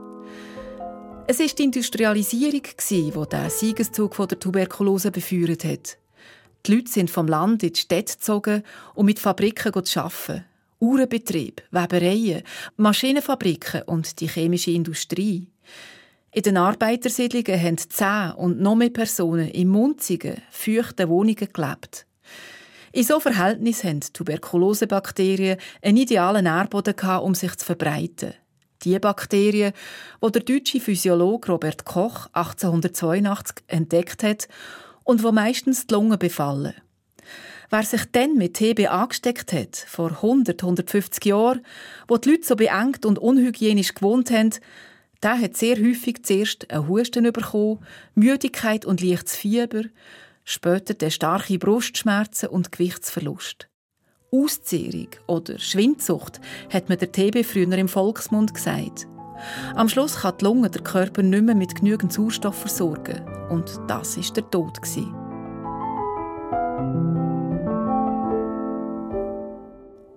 Es 1.27 1.39
war 1.39 1.47
die 1.47 1.63
Industrialisierung, 1.63 2.61
die 2.89 3.11
den 3.11 3.49
Siegeszug 3.49 4.15
der 4.15 4.39
Tuberkulose 4.39 5.11
befeuert 5.11 5.65
hat. 5.65 5.97
Die 6.65 6.75
Leute 6.75 6.91
sind 6.91 7.09
vom 7.09 7.27
Land 7.27 7.61
in 7.63 7.73
die 7.73 7.79
Städte 7.79 8.13
gezogen, 8.13 8.63
um 8.95 9.05
mit 9.05 9.19
Fabriken 9.19 9.83
zu 9.83 9.99
arbeiten. 9.99 10.45
Uhrenbetrieb, 10.79 11.61
Webereien, 11.71 12.43
Maschinenfabriken 12.77 13.81
und 13.81 14.21
die 14.21 14.29
chemische 14.29 14.71
Industrie. 14.71 15.49
In 16.31 16.43
den 16.43 16.57
Arbeitersiedlungen 16.57 17.59
haben 17.59 17.77
zehn 17.77 18.31
und 18.33 18.61
noch 18.61 18.75
mehr 18.75 18.91
Personen 18.91 19.47
in 19.47 19.67
munzigen, 19.67 20.41
feuchten 20.51 21.09
Wohnungen 21.09 21.47
gelebt. 21.51 22.05
In 22.91 23.03
so 23.03 23.19
Verhältnis 23.19 23.83
haben 23.83 24.01
Tuberkulosebakterien 24.01 25.57
einen 25.81 25.97
idealen 25.97 26.43
Nährboden 26.43 26.95
um 27.21 27.33
sich 27.33 27.55
zu 27.55 27.65
verbreiten. 27.65 28.33
Die 28.83 28.97
Bakterien, 28.99 29.73
die 30.23 30.31
der 30.31 30.43
deutsche 30.43 30.79
Physiologe 30.79 31.51
Robert 31.51 31.85
Koch 31.85 32.27
1882 32.33 33.63
entdeckt 33.67 34.23
hat 34.23 34.47
und 35.03 35.23
wo 35.23 35.31
meistens 35.31 35.87
die 35.87 35.93
Lungen 35.95 36.19
befallen. 36.19 36.75
Wer 37.71 37.83
sich 37.83 38.05
dann 38.11 38.35
mit 38.35 38.55
TB 38.55 38.87
angesteckt 38.87 39.51
hat, 39.53 39.75
vor 39.75 40.11
100, 40.11 40.61
150 40.63 41.25
Jahren, 41.25 41.61
wo 42.07 42.17
die 42.17 42.31
Leute 42.31 42.43
so 42.43 42.55
beengt 42.55 43.05
und 43.05 43.19
unhygienisch 43.19 43.93
gewohnt 43.93 44.31
haben, 44.31 44.51
der 45.23 45.39
hat 45.39 45.57
sehr 45.57 45.75
häufig 45.77 46.23
zuerst 46.23 46.69
einen 46.71 46.87
Husten 46.87 47.31
bekommen, 47.31 47.79
Müdigkeit 48.15 48.85
und 48.85 49.01
leichtes 49.01 49.35
Fieber, 49.35 49.83
später 50.43 51.09
starke 51.09 51.57
Brustschmerzen 51.57 52.49
und 52.49 52.71
Gewichtsverlust. 52.71 53.67
Auszehrung 54.31 55.09
oder 55.27 55.57
Schwindsucht 55.57 56.39
hat 56.71 56.87
man 56.87 56.99
der 56.99 57.11
TB 57.11 57.43
früher 57.43 57.71
im 57.77 57.87
Volksmund 57.87 58.53
gesagt. 58.53 59.07
Am 59.75 59.89
Schluss 59.89 60.17
kann 60.17 60.37
die 60.39 60.45
Lunge 60.45 60.69
der 60.69 60.83
Körper 60.83 61.23
nicht 61.23 61.43
mehr 61.43 61.55
mit 61.55 61.75
genügend 61.75 62.13
Sauerstoff 62.13 62.59
versorgen. 62.59 63.25
Und 63.49 63.79
das 63.87 64.17
ist 64.17 64.35
der 64.35 64.49
Tod. 64.49 64.77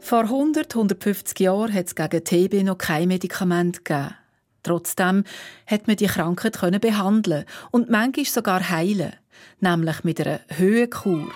Vor 0.00 0.24
100, 0.24 0.74
150 0.74 1.40
Jahren 1.40 1.72
hat 1.72 1.86
es 1.86 1.94
gegen 1.94 2.24
TB 2.24 2.64
noch 2.64 2.76
kein 2.76 3.08
Medikament 3.08 3.84
gegeben. 3.84 4.14
Trotzdem 4.62 5.24
hat 5.66 5.86
man 5.86 5.96
die 5.96 6.06
Krankheit 6.06 6.58
behandeln 6.80 7.44
und 7.70 7.90
manchmal 7.90 8.26
sogar 8.26 8.68
heilen, 8.68 9.12
nämlich 9.60 10.04
mit 10.04 10.20
einer 10.20 10.40
Höhenkur. 10.48 11.30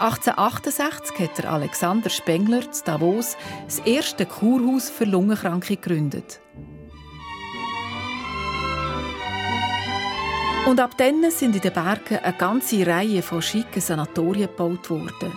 1868 0.00 1.18
hat 1.18 1.38
der 1.38 1.50
Alexander 1.52 2.10
Spengler 2.10 2.70
zu 2.70 2.84
Davos 2.84 3.36
das 3.64 3.80
erste 3.80 4.26
Kurhaus 4.26 4.90
für 4.90 5.04
Lungenkranke 5.04 5.76
gegründet. 5.76 6.40
Und 10.66 10.80
ab 10.80 10.98
dann 10.98 11.30
sind 11.30 11.56
in 11.56 11.62
den 11.62 11.72
Bergen 11.72 12.18
eine 12.18 12.36
ganze 12.36 12.86
Reihe 12.86 13.22
von 13.22 13.40
schicken 13.40 13.80
Sanatorien 13.80 14.48
gebaut 14.48 14.90
worden. 14.90 15.32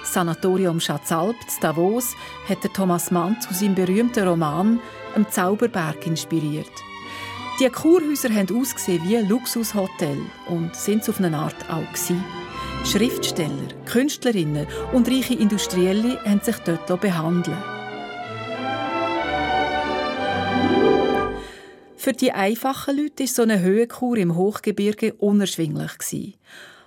Das 0.00 0.14
Sanatorium 0.14 0.78
Schatzalp 0.78 1.36
zu 1.48 1.60
Davos 1.60 2.14
hat 2.48 2.62
Thomas 2.72 3.10
Mann 3.10 3.40
zu 3.40 3.52
seinem 3.52 3.74
berühmten 3.74 4.26
Roman 4.26 4.80
«Am 5.14 5.30
Zauberberg» 5.30 6.06
inspiriert. 6.06 6.70
Die 7.60 7.68
Kurhäuser 7.68 8.30
haben 8.30 8.58
ausgesehen 8.58 9.02
wie 9.04 9.16
Luxushotel 9.16 10.18
und 10.48 10.74
sind 10.74 11.02
es 11.02 11.08
auf 11.08 11.18
eine 11.20 11.36
Art 11.36 11.68
auch 11.68 11.92
gewesen. 11.92 12.24
Schriftsteller, 12.84 13.68
Künstlerinnen 13.84 14.66
und 14.92 15.08
reiche 15.08 15.34
Industrielle 15.34 16.18
haben 16.24 16.40
sich 16.40 16.56
dort 16.58 17.00
behandeln 17.00 17.58
Für 21.96 22.14
die 22.14 22.32
einfachen 22.32 22.96
Leute 22.96 23.24
war 23.24 23.28
so 23.28 23.42
eine 23.42 23.60
Höhenkur 23.60 24.16
im 24.16 24.34
Hochgebirge 24.34 25.12
unerschwinglich. 25.12 26.38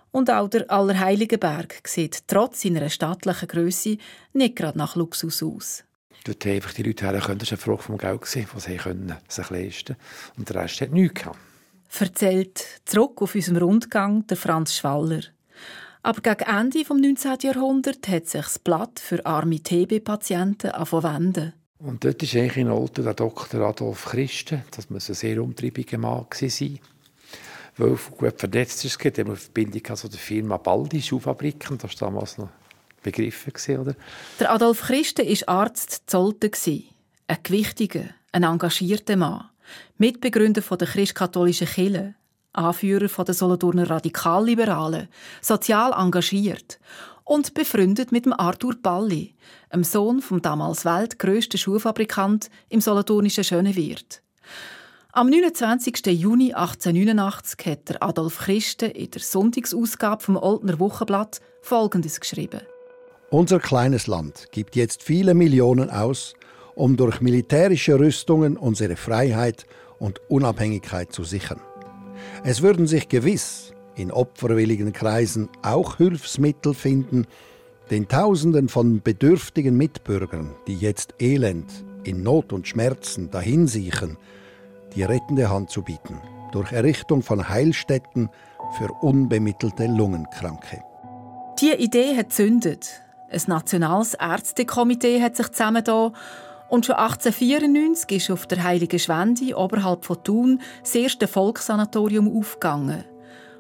Und 0.09 0.31
auch 0.31 0.49
der 0.49 0.71
Allerheiligenberg 0.71 1.87
sieht 1.87 2.27
trotz 2.27 2.61
seiner 2.61 2.89
stattlichen 2.89 3.47
Größe 3.47 3.97
nicht 4.33 4.55
gerade 4.55 4.79
nach 4.79 4.95
Luxus 4.95 5.43
aus. 5.43 5.83
Dort 6.25 6.45
einfach 6.45 6.73
die 6.73 6.83
Leute 6.83 7.05
herkommen, 7.05 7.39
das 7.39 7.51
war 7.51 7.57
eine 7.57 7.63
Frage 7.63 7.83
vom 7.83 7.97
Geld, 7.97 8.21
was 8.53 8.63
sie 8.63 8.77
können, 8.77 9.17
sich 9.27 9.49
leisten 9.49 9.97
Und 10.37 10.49
der 10.49 10.63
Rest 10.63 10.79
hat 10.81 10.91
nichts 10.91 11.21
gehabt. 11.21 11.37
Erzählt 11.99 12.65
zurück 12.85 13.21
auf 13.21 13.35
unserem 13.35 13.57
Rundgang 13.57 14.25
der 14.27 14.37
Franz 14.37 14.75
Schwaller. 14.75 15.21
Aber 16.01 16.21
gegen 16.21 16.49
Ende 16.49 16.79
des 16.79 16.89
19. 16.89 17.37
Jahrhunderts 17.41 18.07
hat 18.07 18.27
sich 18.27 18.41
das 18.41 18.59
Blatt 18.59 18.99
für 18.99 19.25
arme 19.25 19.61
TB-Patienten 19.61 20.71
wenden. 20.71 21.53
Und 21.79 22.03
dort 22.03 22.23
ist 22.23 22.35
eigentlich 22.35 22.57
in 22.57 22.69
Olten 22.69 23.03
der 23.03 23.13
Dr. 23.13 23.61
Adolf 23.61 24.05
Christen, 24.05 24.63
das 24.71 24.89
muss 24.89 25.09
ein 25.09 25.15
sehr 25.15 25.41
umtriebiger 25.41 25.97
Mann 25.97 26.25
sein. 26.31 26.79
Weil 27.77 27.97
gut 28.17 28.39
vernetzt 28.39 28.85
ist, 28.85 29.03
er 29.03 29.25
hat 29.25 29.37
Verbindung 29.37 29.81
also 29.89 30.07
der 30.07 30.19
Firma 30.19 30.57
Baldi 30.57 31.01
Schuhfabriken, 31.01 31.77
das 31.77 31.99
war 31.99 32.09
damals 32.09 32.37
noch 32.37 32.49
begriffen. 33.03 33.77
Oder? 33.77 33.95
Der 34.39 34.51
Adolf 34.51 34.81
Christen 34.81 35.27
war 35.27 35.59
Arzt 35.61 36.03
Zolten. 36.07 36.51
Ein 37.27 37.37
gewichtiger, 37.43 38.05
ein 38.31 38.43
engagierter 38.43 39.15
Mann. 39.15 39.49
Mitbegründer 39.97 40.61
der 40.61 40.87
christkatholischen 40.87 41.67
Kirche. 41.67 42.15
Anführer 42.53 43.23
der 43.23 43.33
Solothurner 43.33 43.89
Radikalliberalen. 43.89 45.07
Sozial 45.41 45.93
engagiert. 45.93 46.79
Und 47.23 47.53
befreundet 47.53 48.11
mit 48.11 48.25
dem 48.25 48.33
Arthur 48.33 48.75
Balli, 48.75 49.33
einem 49.69 49.83
Sohn 49.83 50.21
vom 50.21 50.41
damals 50.41 50.83
weltgrößten 50.83 51.57
Schuhfabrikant 51.57 52.49
im 52.69 52.81
solothurnischen 52.81 53.45
Schönewirt. 53.45 54.21
Am 55.13 55.29
29. 55.29 56.07
Juni 56.07 56.53
1889 56.53 57.65
hat 57.67 58.01
Adolf 58.01 58.39
Christen 58.39 58.89
in 58.89 59.11
der 59.11 59.21
Sonntagsausgabe 59.21 60.23
vom 60.23 60.37
Oldner 60.37 60.79
Wochenblatt 60.79 61.39
Folgendes 61.61 62.19
geschrieben. 62.19 62.61
Unser 63.33 63.59
kleines 63.59 64.05
Land 64.05 64.49
gibt 64.51 64.75
jetzt 64.75 65.01
viele 65.01 65.33
Millionen 65.33 65.89
aus, 65.89 66.35
um 66.75 66.97
durch 66.97 67.19
militärische 67.19 67.99
Rüstungen 67.99 68.57
unsere 68.57 68.95
Freiheit 68.95 69.65
und 69.97 70.21
Unabhängigkeit 70.29 71.11
zu 71.11 71.23
sichern. 71.23 71.59
Es 72.43 72.61
würden 72.61 72.85
sich 72.85 73.09
gewiss 73.09 73.73
in 73.95 74.11
opferwilligen 74.11 74.93
Kreisen 74.93 75.49
auch 75.63 75.97
Hilfsmittel 75.97 76.75
finden, 76.75 77.25
den 77.89 78.07
Tausenden 78.07 78.69
von 78.69 79.01
bedürftigen 79.01 79.75
Mitbürgern, 79.77 80.53
die 80.67 80.75
jetzt 80.75 81.15
elend, 81.19 81.71
in 82.03 82.21
Not 82.21 82.53
und 82.53 82.67
Schmerzen 82.67 83.31
dahinsiechen, 83.31 84.15
die 84.95 85.01
rettende 85.01 85.49
Hand 85.49 85.71
zu 85.71 85.81
bieten, 85.81 86.19
durch 86.51 86.71
Errichtung 86.71 87.23
von 87.23 87.49
Heilstätten 87.49 88.29
für 88.77 88.91
unbemittelte 89.01 89.87
Lungenkranke. 89.87 90.83
Die 91.59 91.71
Idee 91.71 92.15
hat 92.15 92.31
zündet. 92.31 93.02
Ein 93.33 93.41
nationales 93.47 94.13
Ärztekomitee 94.13 95.19
hat 95.19 95.35
sich 95.35 95.49
zusammengetan 95.49 96.13
und 96.69 96.85
schon 96.85 96.95
1894 96.95 98.11
ist 98.11 98.29
auf 98.29 98.45
der 98.45 98.63
Heiligen 98.63 98.99
Schwende 98.99 99.57
oberhalb 99.57 100.05
von 100.05 100.23
Thun 100.23 100.61
das 100.83 100.93
erste 100.93 101.27
Volkssanatorium 101.27 102.37
aufgegangen. 102.37 103.05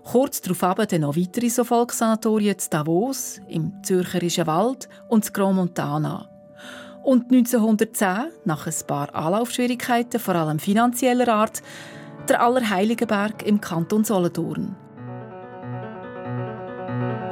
Kurz 0.03 0.41
darauf 0.41 0.85
dann 0.85 1.01
noch 1.01 1.17
weitere 1.17 1.49
so 1.49 1.63
Volkssanatorien 1.63 2.55
in 2.55 2.69
Davos, 2.69 3.41
im 3.47 3.81
Zürcherischen 3.81 4.45
Wald 4.45 4.89
und 5.07 5.35
in 5.35 5.55
Montana. 5.55 6.29
Und 7.01 7.31
1910, 7.31 8.31
nach 8.45 8.67
ein 8.67 8.73
paar 8.85 9.13
Anlaufschwierigkeiten, 9.15 10.19
vor 10.19 10.35
allem 10.35 10.59
finanzieller 10.59 11.29
Art, 11.29 11.63
der 12.29 12.43
Allerheiligenberg 12.43 13.43
im 13.43 13.59
Kanton 13.59 14.03
Solothurn. 14.03 14.75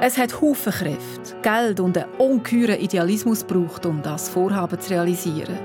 Es 0.04 0.18
hat 0.18 0.42
Haufen 0.42 0.74
Kräfte, 0.74 1.36
Geld 1.44 1.80
und 1.80 1.96
einen 1.96 2.12
ungeheuren 2.18 2.80
Idealismus 2.80 3.46
gebraucht, 3.46 3.86
um 3.86 4.02
das 4.02 4.30
Vorhaben 4.30 4.80
zu 4.80 4.90
realisieren. 4.90 5.60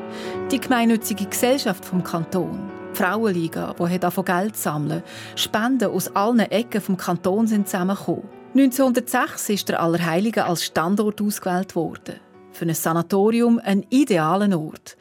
Die 0.50 0.60
gemeinnützige 0.60 1.24
Gesellschaft 1.24 1.82
vom 1.82 2.04
Kanton, 2.04 2.70
die 2.92 2.98
Frauenliga, 2.98 3.74
die 3.78 3.98
davon 3.98 4.26
Geld 4.26 4.54
sammeln, 4.54 5.02
Spenden 5.36 5.90
aus 5.90 6.14
allen 6.14 6.40
Ecken 6.40 6.82
vom 6.82 6.98
Kanton 6.98 7.46
sind 7.46 7.66
zusammengekommen. 7.66 8.28
1906 8.54 9.48
ist 9.48 9.70
der 9.70 9.80
Allerheiligen 9.80 10.42
als 10.42 10.66
Standort 10.66 11.22
ausgewählt 11.22 11.74
worden 11.74 12.16
für 12.52 12.66
ein 12.66 12.74
Sanatorium 12.74 13.58
ein 13.64 13.86
idealer 13.88 14.58
Ort. 14.58 14.98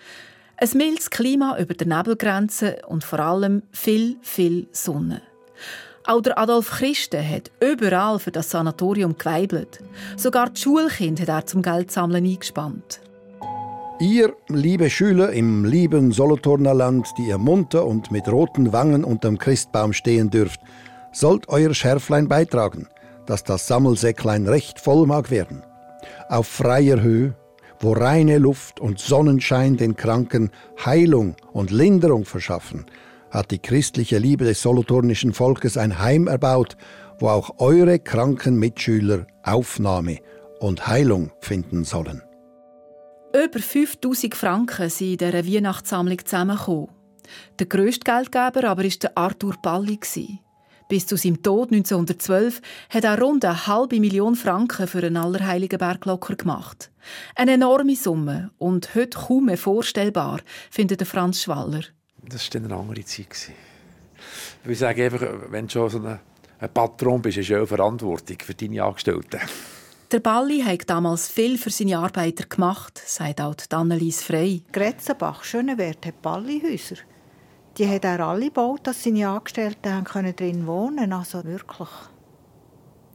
Ein 0.56 0.70
mildes 0.76 1.10
Klima 1.10 1.58
über 1.60 1.74
der 1.74 1.88
Nebelgrenze 1.88 2.78
und 2.88 3.04
vor 3.04 3.20
allem 3.20 3.64
viel, 3.72 4.18
viel 4.22 4.70
Sonne. 4.72 5.22
Auch 6.08 6.22
der 6.22 6.38
Adolf 6.38 6.70
Christen 6.70 7.28
hat 7.28 7.52
überall 7.60 8.20
für 8.20 8.32
das 8.32 8.52
Sanatorium 8.52 9.18
geweibelt. 9.18 9.80
Sogar 10.18 10.50
die 10.52 10.62
Schulkinder 10.62 11.24
hat 11.24 11.30
er 11.30 11.46
zum 11.48 11.62
Geldsammeln 11.62 12.26
eingespannt. 12.26 13.02
Ihr, 14.00 14.34
liebe 14.50 14.90
Schüler 14.90 15.32
im 15.32 15.66
lieben 15.66 16.12
Solothurner 16.12 16.74
Land, 16.74 17.08
die 17.18 17.28
ihr 17.28 17.38
munter 17.38 17.86
und 17.86 18.12
mit 18.12 18.28
roten 18.28 18.72
Wangen 18.74 19.04
unterm 19.04 19.38
Christbaum 19.38 19.94
stehen 19.94 20.30
dürft, 20.30 20.60
sollt 21.12 21.50
euer 21.50 21.74
Schärflein 21.74 22.28
beitragen, 22.28 22.88
dass 23.26 23.44
das 23.44 23.68
Sammelsäcklein 23.68 24.48
recht 24.48 24.80
voll 24.80 25.08
mag 25.08 25.32
werden. 25.32 25.64
Auf 26.30 26.48
freier 26.48 27.02
Höhe 27.02 27.34
wo 27.80 27.94
reine 27.94 28.38
Luft 28.38 28.80
und 28.80 29.00
Sonnenschein 29.00 29.78
den 29.78 29.96
Kranken 29.96 30.52
Heilung 30.84 31.36
und 31.54 31.72
Linderung 31.72 32.26
verschaffen, 32.26 32.86
hat 33.36 33.52
die 33.52 33.60
christliche 33.60 34.18
Liebe 34.18 34.46
des 34.46 34.62
solothurnischen 34.62 35.34
Volkes 35.34 35.78
ein 35.78 36.00
Heim 36.00 36.28
erbaut, 36.28 36.78
wo 37.20 37.30
auch 37.30 37.60
eure 37.60 38.00
kranken 38.00 38.58
Mitschüler 38.58 39.28
Aufnahme 39.44 40.20
und 40.60 40.88
Heilung 40.88 41.32
finden 41.40 41.84
sollen. 41.84 42.22
Über 43.34 43.60
5000 43.60 44.34
Franken 44.34 44.90
sind 44.90 45.22
in 45.22 45.32
dieser 45.32 45.46
Weihnachtssammlung 45.46 46.24
zusammengekommen. 46.24 46.90
Der 47.60 47.68
grösste 47.68 48.10
Geldgeber 48.10 48.70
aber 48.70 48.84
war 48.84 49.12
Arthur 49.16 49.56
Balli. 49.62 50.00
Bis 50.88 51.08
zu 51.08 51.18
seinem 51.18 51.42
Tod 51.42 51.72
1912 51.72 52.62
hat 52.92 53.04
er 53.04 53.20
rund 53.20 53.44
eine 53.44 53.68
halbe 53.68 54.00
Million 54.00 54.36
Franken 54.36 54.88
für 54.88 55.00
einen 55.00 55.18
Allerheiligenberg 55.18 56.06
locker 56.06 56.36
gemacht. 56.36 56.92
Eine 57.36 57.54
enorme 57.54 57.96
Summe 57.96 58.52
und 58.60 58.94
heute 58.94 59.18
kaum 59.18 59.46
mehr 59.46 59.58
vorstellbar, 59.58 60.42
findet 60.70 61.06
Franz 61.08 61.42
Schwaller. 61.42 61.82
Das 62.30 62.54
war 62.54 62.62
eine 62.62 62.76
andere 62.76 63.06
Zeit. 63.06 63.52
Ich 64.68 64.80
sage 64.80 65.06
einfach, 65.06 65.22
wenn 65.50 65.68
du 65.68 65.72
schon 65.72 65.90
so 65.90 66.00
ein, 66.00 66.20
Patron 66.74 67.22
bist, 67.22 67.38
hast 67.38 67.50
du 67.50 67.62
auch 67.62 67.68
Verantwortung 67.68 68.38
für 68.44 68.54
deine 68.54 68.84
Angestellten. 68.84 69.40
Der 70.12 70.20
Balli 70.20 70.62
hat 70.62 70.90
damals 70.90 71.28
viel 71.28 71.58
für 71.58 71.70
seine 71.70 71.98
Arbeiter 71.98 72.46
gemacht, 72.46 73.02
sagt 73.06 73.42
auch 73.42 73.56
Annelies 73.72 74.24
Frey. 74.24 74.64
Gretzenbach, 74.72 75.44
Schönewert 75.44 76.06
hat 76.06 76.22
Ballihäuser 76.22 76.98
die 77.78 77.88
hat 77.88 78.06
er 78.06 78.20
alle 78.22 78.46
gebaut, 78.46 78.82
dass 78.84 79.04
seine 79.04 79.28
Angestellten 79.30 80.04
können 80.04 80.36
drin 80.36 80.68
wohnen 80.68 81.12
Also 81.12 81.44
wirklich 81.44 81.90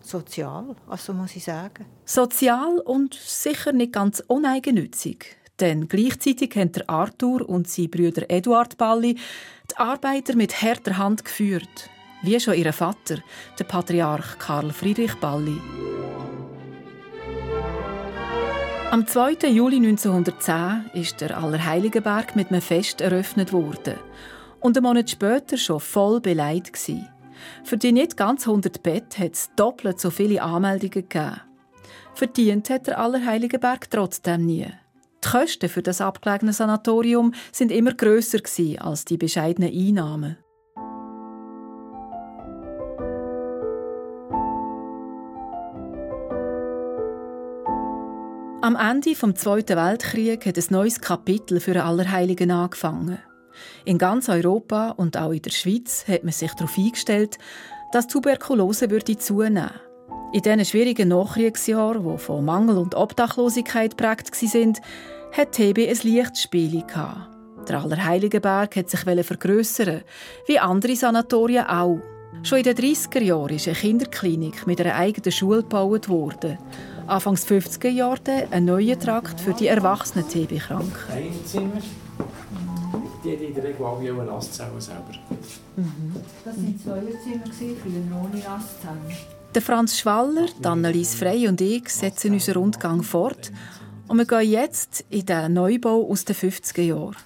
sozial, 0.03 0.77
also 0.89 1.15
muss 1.15 1.37
ich 1.37 1.45
sagen. 1.45 1.87
Sozial 2.05 2.79
und 2.79 3.15
sicher 3.15 3.73
nicht 3.73 3.93
ganz 3.93 4.23
uneigennützig. 4.27 5.37
Denn 5.61 5.89
gleichzeitig 5.89 6.57
haben 6.57 6.73
der 6.73 6.89
Arthur 6.89 7.47
und 7.49 7.69
sein 7.69 7.91
Brüder 7.91 8.31
Eduard 8.31 8.79
Balli 8.79 9.17
die 9.71 9.77
Arbeiter 9.77 10.35
mit 10.35 10.63
harter 10.63 10.97
Hand 10.97 11.25
geführt. 11.25 11.91
Wie 12.23 12.39
schon 12.41 12.55
ihr 12.55 12.73
Vater, 12.73 13.19
der 13.59 13.65
Patriarch 13.65 14.39
Karl 14.39 14.73
Friedrich 14.73 15.15
Balli. 15.17 15.59
Am 18.91 19.07
2. 19.07 19.49
Juli 19.49 19.77
1910 19.77 20.91
ist 20.95 21.21
der 21.21 21.39
Allerheiligenberg 21.39 22.35
mit 22.35 22.49
einem 22.49 22.61
Fest 22.61 23.01
eröffnet 23.01 23.53
worden 23.53 23.95
und 24.61 24.77
einen 24.77 24.85
Monat 24.85 25.11
später 25.11 25.57
schon 25.57 25.79
voll 25.81 26.21
beleidigt 26.21 26.73
gsi. 26.73 27.05
Für 27.65 27.77
die 27.77 27.93
nicht 27.93 28.17
ganz 28.17 28.47
100 28.47 28.83
Bett 28.83 29.19
hat 29.19 29.35
es 29.35 29.51
doppelt 29.55 30.01
so 30.01 30.11
viele 30.11 30.43
Anmeldungen 30.43 31.09
gegeben. 31.09 31.41
Verdient 32.15 32.69
hat 32.69 32.87
der 32.87 32.99
Allerheiligenberg 32.99 33.89
trotzdem 33.91 34.45
nie. 34.45 34.67
Die 35.25 35.29
Kosten 35.29 35.69
für 35.69 35.83
das 35.83 36.01
abgelegene 36.01 36.53
Sanatorium 36.53 37.35
sind 37.53 37.73
immer 37.73 37.95
grösser 37.95 38.39
als 38.79 39.05
die 39.05 39.19
bescheidenen 39.19 39.73
Einnahmen. 39.73 40.39
Am 48.63 48.77
Ende 48.77 49.15
des 49.15 49.41
Zweiten 49.41 49.77
Weltkriegs 49.77 50.47
hat 50.47 50.59
ein 50.59 50.65
neues 50.69 51.01
Kapitel 51.01 51.61
für 51.61 51.83
Allerheiligen 51.83 52.51
angefangen. 52.51 53.19
In 53.85 53.99
ganz 53.99 54.29
Europa 54.29 54.91
und 54.91 55.17
auch 55.17 55.33
in 55.33 55.43
der 55.43 55.51
Schweiz 55.51 56.07
hat 56.07 56.25
man 56.25 56.33
sich 56.33 56.53
darauf 56.53 56.77
eingestellt, 56.77 57.39
dass 57.93 58.07
Tuberkulose 58.07 58.91
würde 58.91 59.17
zunehmen 59.17 59.71
In 60.33 60.43
diesen 60.43 60.65
schwierigen 60.65 61.09
Nachkriegsjahren, 61.09 62.09
die 62.09 62.19
von 62.19 62.45
Mangel 62.45 62.79
und 62.79 62.95
Obdachlosigkeit 62.95 63.97
geprägt 63.97 64.31
waren, 64.31 64.75
hat 65.33 65.53
TB 65.53 65.89
ein 65.89 65.99
Lichtspiel 66.03 66.85
Der 67.69 67.83
Allerheiligenberg 67.83 68.77
hat 68.77 68.91
sich 68.91 69.01
vergrössern, 69.01 70.03
wie 70.47 70.59
andere 70.59 70.95
Sanatorien 70.95 71.67
auch. 71.67 72.01
Schon 72.45 72.59
in 72.59 72.65
den 72.65 72.77
30er 72.77 73.21
Jahren 73.21 73.57
ist 73.57 73.67
eine 73.67 73.77
Kinderklinik 73.77 74.67
mit 74.67 74.81
einer 74.81 74.95
eigenen 74.95 75.33
Schule 75.33 75.63
gebaut 75.63 76.09
worden. 76.09 76.59
Anfangs 77.07 77.45
50er 77.45 77.89
Jahre 77.89 78.47
ein 78.51 78.67
neuer 78.67 78.99
Trakt 78.99 79.41
für 79.41 79.53
die 79.53 79.67
erwachsenen 79.67 80.29
TB-Kranken 80.29 80.95
die 83.25 83.33
haben 83.33 83.43
in 83.43 83.55
der 83.55 83.65
Regel 83.65 83.85
alle 83.85 84.11
eine 84.11 84.25
Nasszelle 84.25 84.81
selber. 84.81 85.13
Mhm. 85.77 86.15
Das 86.45 86.57
waren 86.57 86.81
Zweierzimmer, 86.83 87.47
früher 87.53 88.17
ohne 88.17 88.39
Nasszellen. 88.39 89.40
Der 89.53 89.63
Franz 89.63 89.99
Schwaller, 89.99 90.47
Annelies 90.63 91.17
Frey 91.17 91.49
und 91.49 91.61
ich 91.61 91.89
setzen 91.89 92.35
unseren 92.35 92.63
Rundgang 92.63 93.03
fort 93.03 93.51
und 94.07 94.19
wir 94.19 94.25
gehen 94.25 94.49
jetzt 94.49 95.05
in 95.11 95.27
den 95.27 95.55
Neubau 95.55 96.09
aus 96.09 96.25
den 96.25 96.37
50er 96.37 96.83
Jahren. 96.83 97.17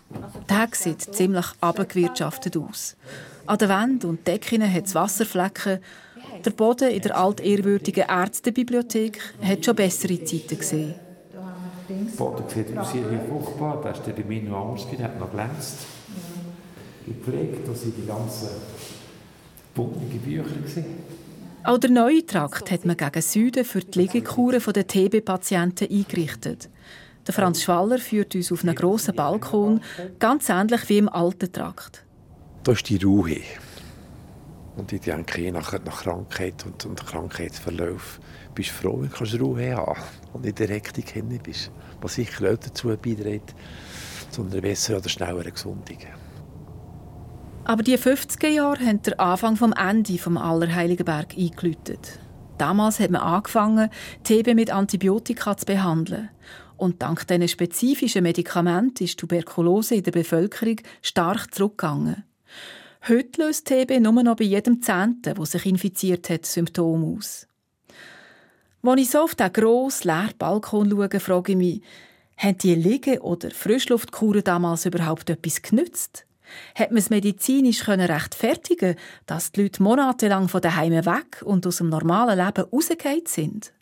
Der 0.49 0.69
sieht 0.73 1.03
ziemlich 1.03 1.45
abgewirtschaftet 1.61 2.57
aus. 2.57 2.97
An 3.45 3.59
den 3.59 3.69
Wänden 3.69 4.09
und 4.09 4.27
Decken 4.27 4.63
hat 4.63 4.87
es 4.87 4.95
Wasserflecken 4.95 5.81
Der 6.43 6.51
Boden 6.51 6.89
in 6.89 7.03
der 7.03 7.15
altehrwürdigen 7.15 8.09
Ärztebibliothek 8.09 9.21
hat 9.43 9.63
schon 9.63 9.77
bessere 9.77 10.25
Zeiten 10.25 10.59
gesehen. 10.59 10.95
Der 11.91 11.95
Boden 12.17 12.45
sieht 12.49 12.79
aus 12.79 12.95
wie 12.95 13.29
fruchtbar. 13.29 13.83
Da 13.83 13.91
ist 13.91 14.01
der 14.07 14.43
noch 14.45 14.71
anders, 14.71 14.87
der 14.91 15.05
hat 15.05 15.21
noch 15.21 15.31
glänzt. 15.31 15.81
Gepflegt, 17.07 17.69
da 17.69 17.75
sind 17.75 17.99
die 17.99 18.07
ganzen 18.07 18.49
bunten 19.75 20.19
Bücher. 20.21 20.45
Auch 21.65 21.79
der 21.79 21.91
neue 21.91 22.27
Trakt 22.27 22.71
hat 22.71 22.85
man 22.85 22.97
gegen 22.97 23.23
Süden 23.23 23.65
für 23.65 23.81
die 23.81 24.01
Liegekuren 24.01 24.63
der 24.63 24.87
TB-Patienten 24.87 25.89
eingerichtet. 25.91 26.69
Der 27.27 27.33
Franz 27.33 27.63
Schwaller 27.63 27.99
führt 27.99 28.35
uns 28.35 28.53
auf 28.53 28.65
einen 28.65 28.75
grossen 28.75 29.17
Balkon, 29.17 29.81
ganz 30.19 30.51
ähnlich 30.51 30.87
wie 30.91 30.99
im 30.99 31.09
alten 31.09 31.51
Trakt. 31.51 32.05
Da 32.65 32.73
ist 32.73 32.87
die 32.91 33.03
Ruhe. 33.03 33.41
Und 34.77 34.93
ich 34.93 35.01
denke, 35.01 35.41
je 35.41 35.53
nach, 35.53 35.73
nach 35.85 36.03
Krankheit 36.03 36.67
und, 36.67 36.85
und 36.85 37.07
Krankheitsverlauf 37.07 38.21
bist 38.55 38.71
du 38.71 38.75
froh, 38.75 39.01
wenn 39.01 39.11
du 39.11 39.37
Ruhe 39.43 39.75
haben 39.75 40.01
und 40.35 40.45
nicht 40.45 40.59
direkt 40.59 40.99
in 41.17 41.39
bist. 41.39 41.71
Was 42.03 42.15
sicher 42.15 42.53
auch 42.53 42.59
dazu 42.59 42.89
beiträgt, 42.89 43.55
zu 44.31 44.43
einer 44.43 44.61
besseren 44.61 45.01
oder 45.01 45.09
schnelleren 45.09 45.53
Gesundung. 45.53 45.99
Aber 47.67 47.83
die 47.83 47.97
50er 47.97 48.49
Jahre 48.49 48.85
haben 48.85 49.01
den 49.01 49.19
Anfang 49.19 49.57
vom 49.57 49.73
Ende 49.73 50.19
vom 50.19 50.37
Allerheiligenberg 50.37 51.35
eingeläutet. 51.37 52.19
Damals 52.59 53.01
hat 53.01 53.11
man 53.11 53.23
angefangen, 53.23 53.89
TB 54.23 54.55
mit 54.55 54.71
Antibiotika 54.71 55.57
zu 55.57 55.65
behandeln. 55.65 56.29
Und 56.77 57.01
dank 57.01 57.27
diesen 57.27 57.49
spezifischen 57.49 58.23
Medikamenten 58.23 59.05
ist 59.05 59.19
Tuberkulose 59.19 59.95
in 59.95 60.03
der 60.03 60.11
Bevölkerung 60.11 60.77
stark 61.01 61.55
zurückgegangen. 61.55 62.25
Heute 63.09 63.43
löst 63.43 63.67
TB 63.67 63.99
nur 64.01 64.23
noch 64.23 64.37
bei 64.37 64.45
jedem 64.45 64.83
Zehnten, 64.83 65.35
der 65.35 65.47
sich 65.47 65.65
infiziert 65.65 66.29
hat, 66.29 66.45
Symptome 66.45 67.17
aus. 67.17 67.47
Als 68.83 69.01
ich 69.01 69.11
so 69.11 69.21
auf 69.21 69.35
diesen 69.35 69.53
grossen, 69.55 70.09
leeren 70.09 70.35
Balkon 70.39 70.91
schaue, 70.91 71.21
frage 71.21 71.53
ich 71.53 71.59
mich, 71.59 71.83
haben 72.37 72.59
die 72.59 72.75
Liege- 72.75 73.23
oder 73.23 73.51
Frischluftkuren 73.51 74.45
damals 74.45 74.85
überhaupt 74.85 75.31
etwas 75.31 75.63
genützt? 75.63 76.27
Hat 76.75 76.91
man 76.91 76.99
es 76.99 77.11
medizinisch 77.11 77.87
rechtfertigen 77.89 78.97
dass 79.27 79.53
die 79.53 79.63
Leute 79.63 79.83
monatelang 79.83 80.49
von 80.49 80.61
daheim 80.61 80.93
weg 80.93 81.43
und 81.45 81.67
aus 81.67 81.79
dem 81.79 81.89
normalen 81.89 82.39
Leben 82.39 82.69
rausgegangen 82.71 83.27
sind? 83.27 83.73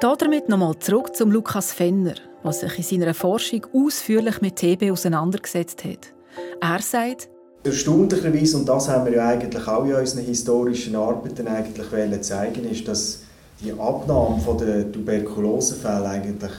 Damit 0.00 0.48
nochmal 0.48 0.78
zurück 0.78 1.14
zum 1.14 1.30
Lukas 1.30 1.72
Fenner, 1.72 2.14
der 2.42 2.52
sich 2.52 2.78
in 2.78 3.00
seiner 3.00 3.14
Forschung 3.14 3.66
ausführlich 3.74 4.40
mit 4.40 4.56
TB 4.56 4.90
auseinandergesetzt 4.90 5.84
hat. 5.84 6.14
Er 6.60 6.80
sagt, 6.80 7.28
Erstaunlicherweise, 7.62 8.56
und 8.56 8.68
das 8.68 8.88
haben 8.88 9.04
wir 9.04 9.16
ja 9.16 9.28
eigentlich 9.28 9.68
auch 9.68 9.84
in 9.84 9.94
unseren 9.94 10.24
historischen 10.24 10.96
Arbeiten 10.96 11.46
eigentlich 11.46 12.22
zeigen, 12.22 12.64
ist, 12.64 12.88
dass 12.88 13.20
die 13.62 13.72
Abnahme 13.72 14.40
der 14.58 14.90
Tuberkulosefälle 14.90 16.08
eigentlich 16.08 16.52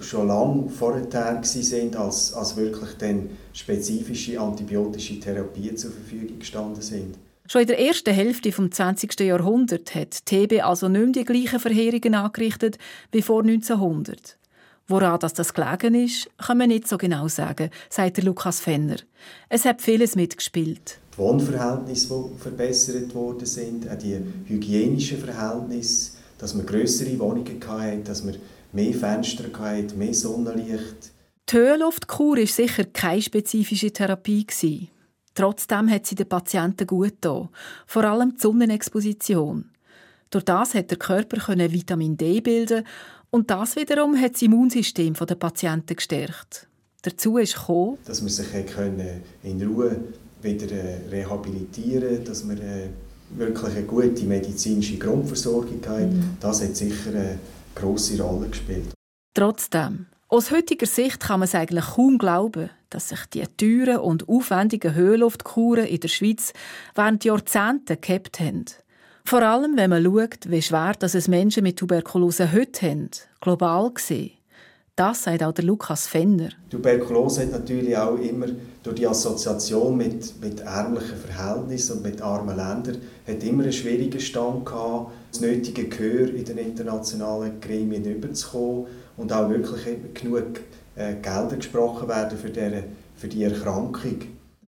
schon 0.00 0.28
lange 0.28 0.68
vorher 0.68 1.42
sind, 1.42 1.96
als, 1.96 2.32
als 2.34 2.56
wirklich 2.56 2.90
dann 2.98 3.30
spezifische 3.52 4.40
antibiotische 4.40 5.20
Therapien 5.20 5.76
zur 5.76 5.92
Verfügung 5.92 6.38
gestanden 6.38 6.82
sind. 6.82 7.16
Schon 7.46 7.62
in 7.62 7.66
der 7.66 7.80
ersten 7.80 8.14
Hälfte 8.14 8.50
des 8.50 8.70
20. 8.70 9.18
Jahrhunderts 9.20 9.94
hat 9.94 10.24
TB 10.24 10.62
also 10.62 10.88
nicht 10.88 11.00
mehr 11.00 11.12
die 11.12 11.24
gleichen 11.24 11.58
Verheerungen 11.58 12.14
angerichtet 12.14 12.78
wie 13.10 13.22
vor 13.22 13.42
1900. 13.42 14.38
Woran 14.86 15.20
das, 15.20 15.34
das 15.34 15.54
gelegen 15.54 15.94
ist, 15.94 16.28
kann 16.38 16.58
man 16.58 16.68
nicht 16.68 16.88
so 16.88 16.98
genau 16.98 17.28
sagen, 17.28 17.70
sagt 17.88 18.16
der 18.16 18.24
Lukas 18.24 18.60
Fenner. 18.60 18.96
Es 19.48 19.64
hat 19.64 19.82
vieles 19.82 20.16
mitgespielt. 20.16 20.98
Die 21.14 21.18
Wohnverhältnisse, 21.18 22.08
die 22.08 22.40
verbessert 22.40 23.14
worden 23.14 23.46
sind, 23.46 23.88
auch 23.88 23.98
die 23.98 24.18
hygienischen 24.46 25.18
Verhältnisse, 25.18 26.12
dass 26.38 26.54
man 26.54 26.66
größere 26.66 27.18
Wohnungen 27.18 27.60
hatte, 27.66 27.98
dass 28.04 28.24
man 28.24 28.36
mehr 28.72 28.94
Fenster 28.94 29.44
hatte, 29.58 29.96
mehr 29.96 30.14
Sonnenlicht. 30.14 31.12
Die 31.48 31.56
Höhenluftkur 31.56 32.36
war 32.36 32.46
sicher 32.46 32.84
keine 32.84 33.22
spezifische 33.22 33.92
Therapie. 33.92 34.88
Trotzdem 35.34 35.90
hat 35.90 36.06
sie 36.06 36.14
den 36.14 36.28
Patienten 36.28 36.86
gut 36.86 37.22
getan, 37.22 37.48
vor 37.86 38.04
allem 38.04 38.34
die 38.34 38.40
Sonnenexposition. 38.40 39.70
Durch 40.30 40.44
das 40.44 40.74
hat 40.74 40.90
der 40.90 40.98
Körper 40.98 41.56
Vitamin 41.72 42.16
D 42.16 42.40
bilden 42.40 42.84
und 43.30 43.50
das 43.50 43.76
wiederum 43.76 44.20
hat 44.20 44.34
das 44.34 44.42
Immunsystem 44.42 45.14
der 45.14 45.34
Patienten 45.34 45.96
gestärkt. 45.96 46.68
Dazu 47.02 47.38
ist 47.38 47.54
gekommen, 47.54 47.98
dass 48.04 48.20
man 48.20 48.30
sich 48.30 48.46
in 49.42 49.62
Ruhe 49.62 49.96
wieder 50.42 50.70
äh, 50.70 51.08
rehabilitieren 51.10 52.08
konnte, 52.16 52.24
dass 52.24 52.44
man 52.44 52.58
äh, 52.58 52.88
wirklich 53.36 53.76
eine 53.76 53.86
gute 53.86 54.24
medizinische 54.24 54.98
Grundversorgung 54.98 55.80
hat. 55.86 56.12
Mhm. 56.12 56.36
Das 56.40 56.62
hat 56.62 56.76
sicher 56.76 57.14
grosse 57.74 58.20
Rolle 58.22 58.48
gespielt. 58.48 58.92
Trotzdem, 59.34 60.06
aus 60.28 60.50
heutiger 60.50 60.86
Sicht 60.86 61.20
kann 61.20 61.40
man 61.40 61.48
es 61.48 61.54
eigentlich 61.54 61.84
kaum 61.84 62.18
glauben, 62.18 62.70
dass 62.88 63.08
sich 63.08 63.24
die 63.26 63.44
teuren 63.56 63.98
und 64.00 64.28
aufwendigen 64.28 64.94
Höhenluftkuren 64.94 65.86
in 65.86 66.00
der 66.00 66.08
Schweiz 66.08 66.52
während 66.94 67.24
Jahrzehnten 67.24 68.00
gehabt 68.00 68.40
haben. 68.40 68.64
Vor 69.24 69.42
allem, 69.42 69.76
wenn 69.76 69.90
man 69.90 70.04
schaut, 70.04 70.50
wie 70.50 70.62
schwer 70.62 70.94
dass 70.98 71.14
es 71.14 71.28
Menschen 71.28 71.62
mit 71.62 71.78
Tuberkulose 71.78 72.52
heute 72.52 72.90
haben, 72.90 73.10
global 73.40 73.92
gesehen. 73.92 74.32
Das 75.00 75.22
sagt 75.22 75.42
auch 75.42 75.52
der 75.52 75.64
Lukas 75.64 76.06
Fenner. 76.06 76.50
Tuberkulose 76.68 77.40
hat 77.40 77.52
natürlich 77.52 77.96
auch 77.96 78.18
immer 78.18 78.48
durch 78.82 78.96
die 78.96 79.06
Assoziation 79.06 79.96
mit, 79.96 80.38
mit 80.42 80.60
ärmlichen 80.60 81.16
Verhältnissen 81.16 81.96
und 81.96 82.02
mit 82.02 82.20
armen 82.20 82.54
Ländern 82.54 82.98
hat 83.26 83.42
immer 83.42 83.62
einen 83.62 83.72
schwierigen 83.72 84.20
Stand 84.20 84.66
gehabt, 84.66 85.12
das 85.32 85.40
nötige 85.40 85.88
Gehör 85.88 86.28
in 86.28 86.44
den 86.44 86.58
internationalen 86.58 87.62
Gremien 87.62 88.04
überzukommen 88.04 88.88
und 89.16 89.32
auch 89.32 89.48
wirklich 89.48 89.86
genug 90.12 90.60
äh, 90.96 91.14
Gelder 91.14 91.56
gesprochen 91.56 92.06
werden 92.06 92.36
für, 92.36 92.50
diese, 92.50 92.84
für 93.16 93.28
die 93.28 93.44
Erkrankung. 93.44 94.18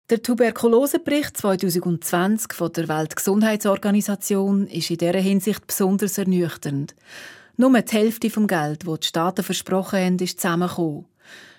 Der 0.08 0.22
Tuberkulosebericht 0.22 1.36
2020 1.36 2.52
von 2.52 2.72
der 2.72 2.86
Weltgesundheitsorganisation 2.86 4.68
ist 4.68 4.88
in 4.88 4.98
dieser 4.98 5.18
Hinsicht 5.18 5.66
besonders 5.66 6.16
ernüchternd. 6.16 6.94
Nur 7.62 7.80
die 7.80 7.96
Hälfte 7.96 8.28
vom 8.28 8.48
Geld, 8.48 8.88
das 8.88 8.98
die 8.98 9.06
Staaten 9.06 9.44
versprochen 9.44 10.00
haben, 10.00 10.18
ist 10.18 10.40
zusammengekommen. 10.40 11.04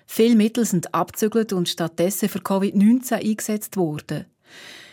Viele 0.05 0.35
Mittel 0.35 0.65
sind 0.65 0.93
abzügelt 0.93 1.53
und 1.53 1.69
stattdessen 1.69 2.27
für 2.27 2.39
Covid-19 2.39 3.23
eingesetzt 3.23 3.77
worden. 3.77 4.25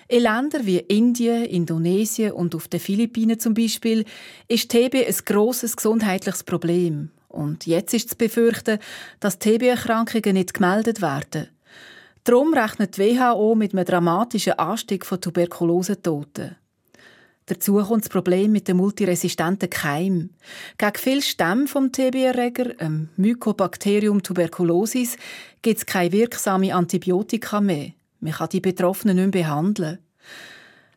In 0.07 0.23
Ländern 0.23 0.66
wie 0.66 0.79
Indien, 0.79 1.46
Indonesien 1.46 2.31
und 2.31 2.55
auf 2.55 2.68
den 2.68 2.79
Philippinen 2.79 3.40
zum 3.40 3.55
Beispiel 3.55 4.05
ist 4.46 4.70
TB 4.70 5.05
ein 5.05 5.16
grosses 5.25 5.77
gesundheitliches 5.77 6.44
Problem. 6.44 7.11
Und 7.27 7.66
jetzt 7.66 7.92
ist 7.92 8.11
zu 8.11 8.16
befürchten, 8.16 8.79
dass 9.18 9.40
TB-Erkrankungen 9.40 10.35
nicht 10.35 10.55
gemeldet 10.55 11.03
werden. 11.03 11.49
Darum 12.23 12.55
rechnet 12.55 12.96
die 12.96 13.18
WHO 13.18 13.57
mit 13.57 13.73
einem 13.73 13.85
dramatischen 13.85 14.53
Anstieg 14.61 15.05
von 15.05 15.20
Tuberkulosetoten. 15.20 16.55
Dazu 17.50 17.82
kommt 17.82 18.04
das 18.04 18.08
Problem 18.08 18.52
mit 18.52 18.68
dem 18.68 18.76
multiresistenten 18.76 19.68
Keim. 19.68 20.30
Gegen 20.78 20.92
viele 20.94 21.20
Stämme 21.20 21.66
vom 21.66 21.90
TB-Erreger, 21.90 22.74
dem 22.74 23.08
Mycobacterium 23.16 24.22
tuberculosis, 24.22 25.16
gibt 25.60 25.78
es 25.78 25.86
keine 25.86 26.12
wirksamen 26.12 26.70
Antibiotika 26.70 27.60
mehr. 27.60 27.90
Man 28.20 28.34
kann 28.34 28.50
die 28.50 28.60
Betroffenen 28.60 29.16
nicht 29.16 29.34
mehr 29.34 29.42
behandeln. 29.42 29.98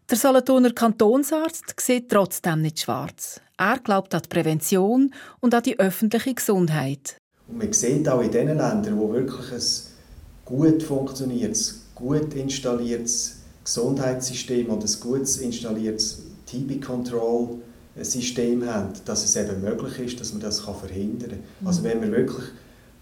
Der 0.07 0.15
Solothurner 0.15 0.69
Kantonsarzt 0.73 1.73
sieht 1.79 2.11
trotzdem 2.11 2.61
nicht 2.61 2.81
schwarz. 2.81 3.41
Er 3.57 3.79
glaubt 3.79 4.13
an 4.13 4.21
die 4.21 4.29
Prävention 4.29 5.11
und 5.39 5.55
an 5.55 5.63
die 5.63 5.79
öffentliche 5.79 6.35
Gesundheit. 6.35 7.17
Und 7.47 7.57
man 7.57 7.73
sieht 7.73 8.07
auch 8.07 8.21
in 8.21 8.29
den 8.29 8.49
Ländern, 8.49 8.99
wo 8.99 9.11
wirklich 9.11 9.51
ein 9.51 10.45
gut 10.45 10.83
funktioniertes, 10.83 11.81
gut 11.95 12.35
installiertes 12.35 13.37
Gesundheitssystem 13.63 14.69
und 14.69 14.83
ein 14.83 14.99
gut 14.99 15.35
installiertes 15.37 16.32
TB-Control-System 16.53 18.65
haben, 18.65 18.93
dass 19.05 19.25
es 19.25 19.35
eben 19.35 19.61
möglich 19.61 19.99
ist, 19.99 20.19
dass 20.19 20.33
man 20.33 20.41
das 20.41 20.59
verhindern 20.59 21.29
kann. 21.31 21.39
Mhm. 21.61 21.67
Also 21.67 21.83
wenn 21.83 21.99
man 21.99 22.11
wirklich 22.11 22.45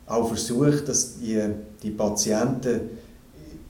auch 0.06 0.28
versucht, 0.28 0.88
dass 0.88 1.20
die, 1.20 1.42
die 1.84 1.92
Patienten 1.92 2.80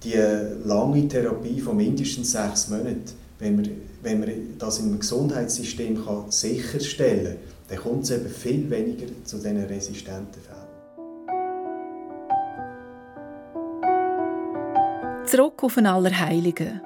die 0.04 0.20
lange 0.66 1.08
Therapie 1.08 1.62
von 1.62 1.78
mindestens 1.78 2.32
sechs 2.32 2.70
Monaten 2.70 3.22
wenn 3.42 3.56
man, 3.56 3.70
wenn 4.04 4.20
man 4.20 4.30
das 4.60 4.78
im 4.80 5.00
Gesundheitssystem 5.00 6.06
kann 6.06 6.30
sicherstellen 6.30 7.26
kann, 7.26 7.38
dann 7.70 7.80
kommt 7.80 8.04
es 8.04 8.12
eben 8.12 8.30
viel 8.30 8.70
weniger 8.70 9.08
zu 9.24 9.38
diesen 9.38 9.64
resistenten 9.64 10.42
Fällen. 10.42 10.60
Zurück 15.26 15.64
auf 15.64 15.76
den 15.76 15.88
Allerheiligen. 15.88 16.82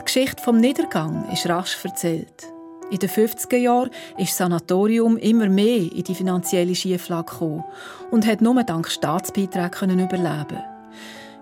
Die 0.00 0.04
Geschichte 0.04 0.42
vom 0.42 0.58
Niedergang 0.58 1.30
ist 1.32 1.48
rasch 1.48 1.76
erzählt. 1.84 2.48
In 2.90 2.98
den 2.98 3.08
50er 3.08 3.56
Jahren 3.56 3.90
ist 4.18 4.30
das 4.30 4.36
Sanatorium 4.36 5.16
immer 5.16 5.48
mehr 5.48 5.90
in 5.92 6.04
die 6.04 6.14
finanzielle 6.14 6.74
Schieflage 6.74 7.32
gekommen 7.32 7.64
und 8.10 8.26
hat 8.26 8.40
nur 8.40 8.62
dank 8.62 8.88
Staatsbeiträgen 8.88 9.98
überleben. 9.98 10.62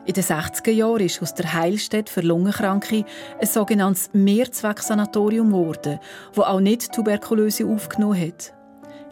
In 0.04 0.14
den 0.14 0.24
60er 0.24 0.70
Jahren 0.70 1.00
ist 1.00 1.22
aus 1.22 1.34
der 1.34 1.52
Heilstätte 1.52 2.12
für 2.12 2.22
Lungenkranke 2.22 3.04
ein 3.40 3.46
sogenanntes 3.46 4.10
Mehrzwecksanatorium 4.12 5.50
geworden, 5.50 6.00
das 6.34 6.44
auch 6.44 6.60
nicht 6.60 6.92
Tuberkulose 6.92 7.66
aufgenommen 7.66 8.20
hat. 8.20 8.52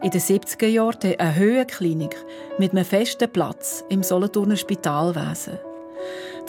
In 0.02 0.10
den 0.10 0.20
70er 0.20 0.66
Jahren 0.66 1.14
eine 1.18 1.34
Höhenklinik 1.36 2.16
mit 2.58 2.72
einem 2.72 2.84
festen 2.84 3.30
Platz 3.30 3.84
im 3.88 4.02
Solothurner 4.02 4.56
Spitalwesen. 4.56 5.58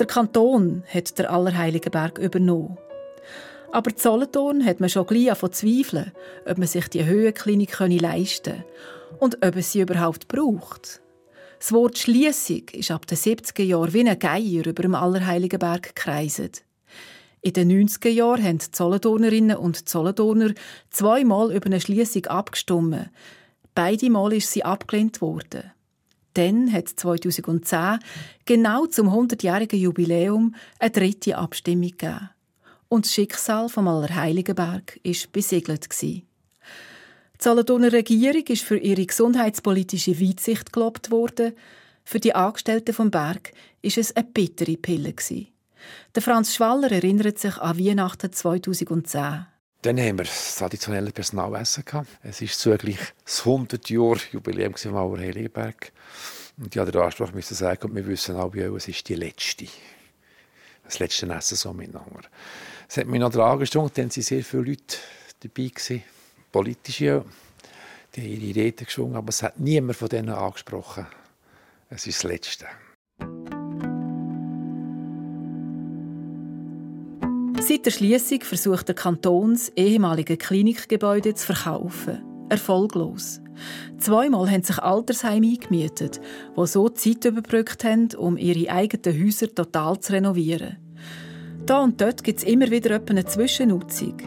Der 0.02 0.08
Kanton 0.08 0.82
hat 0.92 1.20
der 1.20 1.32
Allerheiligenberg 1.32 2.18
übernommen. 2.18 2.76
Aber 3.72 3.92
Solothurn 3.96 4.66
hat 4.66 4.80
man 4.80 4.90
schon 4.90 5.06
gleich 5.06 5.38
von 5.38 5.52
zweifeln, 5.52 6.12
ob 6.44 6.58
man 6.58 6.68
sich 6.68 6.88
die 6.88 7.06
Höhenklinik 7.06 7.78
leisten 7.78 8.54
könne 8.54 8.66
und 9.20 9.46
ob 9.46 9.56
es 9.58 9.74
sie 9.74 9.82
überhaupt 9.82 10.28
braucht. 10.28 11.04
Das 11.60 11.72
Wort 11.72 12.00
Schliessung 12.00 12.64
ist 12.72 12.90
ab 12.90 13.06
den 13.06 13.16
70er 13.16 13.62
Jahren 13.62 13.94
wie 13.94 14.10
ein 14.10 14.18
Geier 14.18 14.66
über 14.66 14.82
dem 14.82 14.96
Allerheiligenberg 14.96 15.94
gekreiset. 15.94 16.64
In 17.42 17.54
den 17.54 17.88
90er 17.88 18.10
Jahren 18.10 18.44
haben 18.44 18.58
die 18.58 18.72
Zollendornerinnen 18.72 19.58
und 19.58 19.88
Zollendorner 19.88 20.56
zweimal 20.90 21.56
über 21.56 21.68
eine 21.68 21.80
Schliessung 21.80 22.26
abgestimmt. 22.26 23.12
Beide 23.76 24.10
Mal 24.10 24.34
ist 24.34 24.52
sie 24.52 24.66
abgelehnt 24.66 25.22
worden. 25.22 25.72
Dann 26.34 26.72
hat 26.72 26.88
2010, 26.88 28.00
genau 28.46 28.86
zum 28.86 29.10
100-jährigen 29.10 29.80
Jubiläum, 29.80 30.56
eine 30.80 30.92
dritte 30.92 31.38
Abstimmung 31.38 31.92
gegeben. 31.92 32.30
Und 32.88 33.06
das 33.06 33.14
Schicksal 33.14 33.70
vom 33.70 33.88
Allerheiligenberg 33.88 35.00
war 35.04 35.16
besiegelt. 35.32 35.88
Die 36.02 36.26
Solothurner 37.40 37.92
Regierung 37.92 38.44
ist 38.48 38.64
für 38.64 38.78
ihre 38.78 39.06
gesundheitspolitische 39.06 40.20
Weitsicht 40.20 40.72
gelobt 40.72 41.10
worden. 41.10 41.54
Für 42.04 42.20
die 42.20 42.36
Angestellten 42.36 42.94
vom 42.94 43.10
Berg 43.10 43.54
ist 43.82 43.98
es 43.98 44.16
eine 44.16 44.28
bittere 44.28 44.78
Pille. 44.78 45.14
Der 46.14 46.22
Franz 46.22 46.54
Schwaller 46.54 46.92
erinnert 46.92 47.40
sich 47.40 47.58
an 47.58 47.80
Weihnachten 47.80 48.32
2010. 48.32 49.46
Dann 49.82 50.00
haben 50.00 50.20
wir 50.20 50.26
das 50.26 50.56
traditionelle 50.56 51.12
Personalessen. 51.12 51.84
Es 52.22 52.42
ist 52.42 52.60
zugleich 52.60 53.00
das 53.26 53.44
100-Jahr-Jubiläum 53.44 54.76
vom 54.76 54.96
Auerheiligenberg. 54.96 55.92
Und 56.58 56.76
ich 56.76 56.80
habe 56.80 56.92
den 56.92 57.02
Anspruch 57.02 57.32
müssen 57.32 57.56
sagen, 57.56 57.90
und 57.90 57.96
wir 57.96 58.06
wissen 58.06 58.36
alle, 58.36 58.76
es 58.76 58.88
ist 58.88 59.10
die 59.10 59.16
letzte. 59.16 59.66
Das 60.84 61.00
letzte 61.00 61.28
Essen 61.28 61.58
so 61.58 61.74
miteinander. 61.74 62.22
Es 62.88 62.98
hat 62.98 63.08
mich 63.08 63.20
noch 63.20 63.32
daran 63.32 63.58
gestunken, 63.58 63.92
dann 63.96 64.16
waren 64.16 64.22
sehr 64.22 64.44
viele 64.44 64.64
Leute 64.64 64.98
dabei. 65.40 65.70
Gewesen 65.70 66.04
politische, 66.52 67.26
die 68.16 68.28
ihre 68.28 68.56
Reden 68.56 68.86
geschwungen, 68.86 69.16
aber 69.16 69.30
es 69.30 69.42
hat 69.42 69.60
niemand 69.60 69.98
von 69.98 70.10
denen 70.10 70.30
angesprochen. 70.30 71.08
Es 71.90 72.06
ist 72.06 72.24
das 72.24 72.32
Letzte. 72.32 72.68
Seit 77.72 77.86
der 77.86 77.92
Schließung 77.92 78.42
versucht 78.42 78.90
der 78.90 78.96
Kanton, 78.96 79.54
das 79.54 79.70
ehemalige 79.78 80.36
Klinikgebäude 80.36 81.36
zu 81.36 81.54
verkaufen. 81.54 82.22
Erfolglos. 82.50 83.40
Zweimal 83.98 84.52
haben 84.52 84.64
sich 84.64 84.78
Altersheime 84.78 85.48
eingemietet, 85.48 86.20
die 86.58 86.68
so 86.68 86.90
Zeit 86.90 87.24
überbrückt 87.24 87.86
haben, 87.86 88.10
um 88.18 88.36
ihre 88.36 88.70
eigenen 88.70 89.24
Häuser 89.24 89.56
total 89.56 89.98
zu 90.02 90.12
renovieren. 90.12 90.80
Da 91.66 91.80
und 91.80 92.02
dort 92.02 92.26
gibt 92.26 92.40
es 92.40 92.44
immer 92.44 92.70
wieder 92.70 93.00
eine 93.10 93.24
Zwischennutzung. 93.24 94.18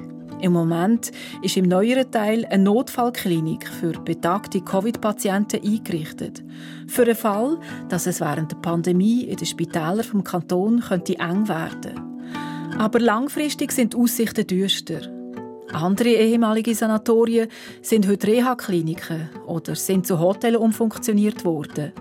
Im 0.41 0.53
Moment 0.55 1.13
ist 1.43 1.59
im 1.59 1.69
neueren 1.69 2.11
Teil 2.11 2.47
eine 2.47 2.63
Notfallklinik 2.63 3.69
für 3.69 3.93
betagte 3.93 4.63
Covid-Patienten 4.63 5.63
eingerichtet. 5.63 6.43
Für 6.87 7.05
den 7.05 7.15
Fall, 7.15 7.59
dass 7.91 8.07
es 8.07 8.23
während 8.23 8.53
der 8.53 8.57
Pandemie 8.57 9.25
in 9.25 9.37
den 9.37 9.47
Spitälern 9.47 10.03
vom 10.03 10.25
Kanton 10.25 10.81
könnte 10.81 11.19
eng 11.19 11.47
werden 11.47 12.14
Aber 12.79 13.01
langfristig 13.01 13.73
sind 13.73 13.93
die 13.93 13.97
Aussichten 13.97 14.47
düster. 14.47 15.01
Andere 15.73 16.11
ehemalige 16.11 16.75
Sanatorien 16.75 17.49
sind 17.83 18.07
heute 18.09 18.29
Reha-Kliniken 18.29 19.29
oder 19.47 19.75
sind 19.75 20.07
zu 20.07 20.21
Hotels 20.21 20.57
umfunktioniert 20.57 21.45
worden. 21.45 21.93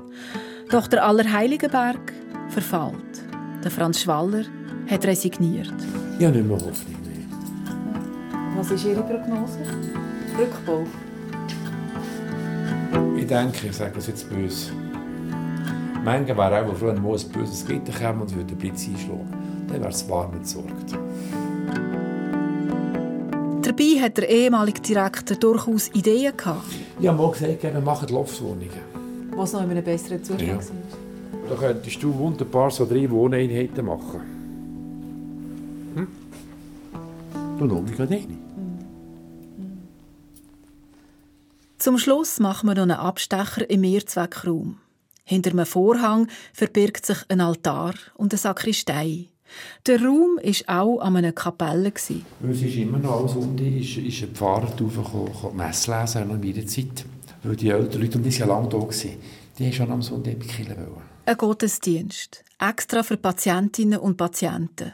Doch 0.69 0.87
der 0.87 1.05
Allerheiligenberg 1.05 2.13
verfällt. 2.49 3.23
Der 3.63 3.71
Franz 3.71 4.01
Schwaller 4.01 4.43
hat 4.87 5.05
resigniert. 5.05 5.73
Ja, 6.19 6.29
nicht 6.29 6.45
mehr 6.45 6.57
Hoffnung. 6.57 6.97
Was 8.55 8.71
ist 8.71 8.85
Ihre 8.85 9.01
Prognose? 9.01 9.59
Rückbau? 10.37 10.85
Ich 13.17 13.27
denke, 13.27 13.67
ich 13.67 13.75
sage 13.75 13.97
es 13.97 14.07
jetzt 14.07 14.29
böse. 14.29 14.71
Manche 16.03 16.37
wären 16.37 16.53
einfach 16.53 16.75
froh, 16.75 16.87
wenn 16.87 16.97
ein 16.97 17.03
böses 17.03 17.65
Gitter 17.65 17.91
käme 17.91 18.21
und 18.21 18.35
würde 18.35 18.47
den 18.47 18.57
Blitz 18.57 18.87
einschlagen. 18.87 19.42
Dann 19.67 19.81
wäre 19.81 19.89
es 19.89 20.07
warm 20.09 20.33
entsorgt. 20.33 20.97
Dabei 23.61 24.01
hat 24.01 24.17
der 24.17 24.29
ehemalige 24.29 24.81
Direktor 24.81 25.37
durchaus 25.37 25.87
Ideen 25.89 26.35
gehabt. 26.35 26.65
Ich 26.99 27.07
habe 27.07 27.17
mal 27.17 27.31
gesagt, 27.31 27.63
wir 27.63 27.81
machen 27.81 28.09
Loftswohnungen. 28.09 28.69
Was 29.35 29.53
noch 29.53 29.63
in 29.63 29.71
einem 29.71 29.83
besseren 29.83 30.23
Zustand 30.23 30.47
ja. 30.47 30.57
ist. 30.57 30.71
Da 31.49 31.55
könntest 31.55 32.03
du 32.03 32.13
wunderbar 32.13 32.71
so 32.71 32.85
drei 32.85 33.09
Wohneinheiten 33.09 33.85
machen. 33.85 34.21
Hm? 35.95 36.07
Du 37.57 37.65
noch 37.65 37.81
nicht 37.81 37.99
eine. 37.99 38.21
Zum 41.77 41.97
Schluss 41.97 42.39
machen 42.39 42.69
wir 42.69 42.75
noch 42.75 42.83
einen 42.83 42.91
Abstecher 42.91 43.69
im 43.69 43.81
Mehrzweckraum. 43.81 44.77
Hinter 45.25 45.51
einem 45.51 45.65
Vorhang 45.65 46.27
verbirgt 46.53 47.05
sich 47.05 47.17
ein 47.27 47.41
Altar 47.41 47.93
und 48.15 48.33
eine 48.33 48.37
Sakristei. 48.37 49.29
Der 49.85 50.01
Raum 50.01 50.37
war 50.37 50.81
auch 50.81 50.99
an 50.99 51.15
einer 51.17 51.31
Kapelle. 51.31 51.91
Es 51.95 52.09
ist 52.09 52.75
immer 52.75 52.97
noch 52.97 53.21
alles 53.21 53.33
unten, 53.33 53.79
ist, 53.79 53.97
ist 53.97 54.23
ein 54.23 54.33
Pfarrer 54.33 54.69
raufgekommen, 54.69 55.57
Messe 55.57 55.91
lesen, 55.91 56.27
noch 56.27 56.35
in 56.35 56.41
meiner 56.41 56.67
Zeit. 56.67 57.05
Weil 57.43 57.55
die 57.55 57.69
älteren 57.69 58.01
Leute, 58.01 58.17
und 58.17 58.23
die 58.23 58.31
waren 58.31 58.39
ja 58.39 58.55
lange 58.55 58.69
da, 58.69 58.77
gewesen, 58.77 59.11
die 59.57 59.63
wollten 59.63 59.75
schon 59.75 59.91
am 59.91 60.01
Sonntag 60.01 60.39
bei 60.39 60.45
Kirche 60.45 60.77
Ein 61.25 61.37
Gottesdienst, 61.37 62.43
extra 62.59 63.03
für 63.03 63.17
Patientinnen 63.17 63.99
und 63.99 64.17
Patienten. 64.17 64.93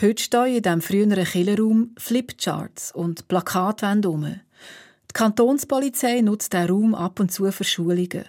Heute 0.00 0.22
stehen 0.22 0.56
in 0.56 0.62
diesem 0.62 0.80
früheren 0.80 1.24
Killerraum 1.24 1.90
Flipcharts 1.98 2.92
und 2.92 3.28
Plakatwände 3.28 4.08
um. 4.08 4.24
Die 4.24 5.12
Kantonspolizei 5.12 6.20
nutzt 6.22 6.52
den 6.54 6.68
Raum 6.68 6.94
ab 6.94 7.20
und 7.20 7.30
zu 7.30 7.50
für 7.52 7.64
Schulungen. 7.64 8.24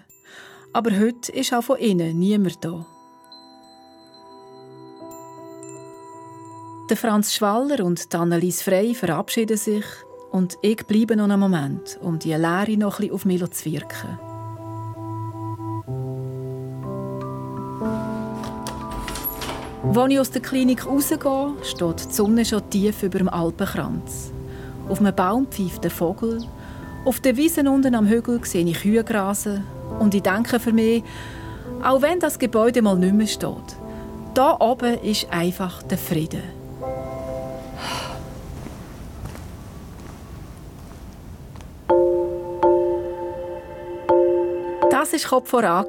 Aber 0.74 0.92
heute 1.00 1.32
ist 1.32 1.54
auch 1.54 1.64
von 1.64 1.78
innen 1.78 2.20
niemand 2.20 2.64
da. 2.64 2.86
Der 6.90 6.98
Franz 6.98 7.34
Schwaller 7.34 7.84
und 7.84 8.14
Annelies 8.14 8.62
Frey 8.62 8.94
verabschieden 8.94 9.58
sich 9.58 9.86
und 10.32 10.58
ich 10.62 10.86
bleibe 10.86 11.16
noch 11.16 11.26
einen 11.26 11.40
Moment, 11.40 11.98
um 12.02 12.20
die 12.20 12.34
Leere 12.34 12.78
noch 12.78 13.00
ein 13.00 13.12
auf 13.12 13.26
mich 13.26 13.50
zu 13.52 13.72
wirken. 13.72 14.20
Als 19.96 20.12
ich 20.12 20.20
aus 20.20 20.32
der 20.32 20.42
Klinik 20.42 20.86
rausgehe, 20.86 21.54
steht 21.64 22.10
die 22.10 22.14
Sonne 22.14 22.46
schon 22.46 22.70
tief 22.70 23.04
über 23.04 23.20
dem 23.20 23.30
Alpenkranz. 23.30 24.34
Auf 24.90 25.00
einem 25.00 25.16
Baum 25.16 25.48
pfeift 25.48 25.84
der 25.84 25.92
Vogel 25.92 26.46
auf 27.06 27.20
den 27.20 27.36
Wiesen 27.36 27.68
unten 27.68 27.96
am 27.96 28.08
Hügel 28.08 28.40
sehe 28.46 28.66
ich 28.66 28.82
Kühe 28.82 29.04
grasen 29.04 29.66
und 30.00 30.16
ich 30.16 30.24
denke 30.24 30.58
für 30.58 30.72
mich, 30.72 31.04
auch 31.84 32.02
wenn 32.02 32.20
das 32.20 32.40
Gebäude 32.40 32.82
mal 32.82 32.98
nicht 32.98 33.14
mehr 33.14 33.28
steht, 33.28 33.78
da 34.34 34.58
oben 34.58 34.98
ist 35.04 35.28
einfach 35.30 35.84
der 35.84 35.98
Frieden. 35.98 36.63
Das 45.04 45.12
war 45.12 45.30
Kopf 45.32 45.50
voran, 45.50 45.86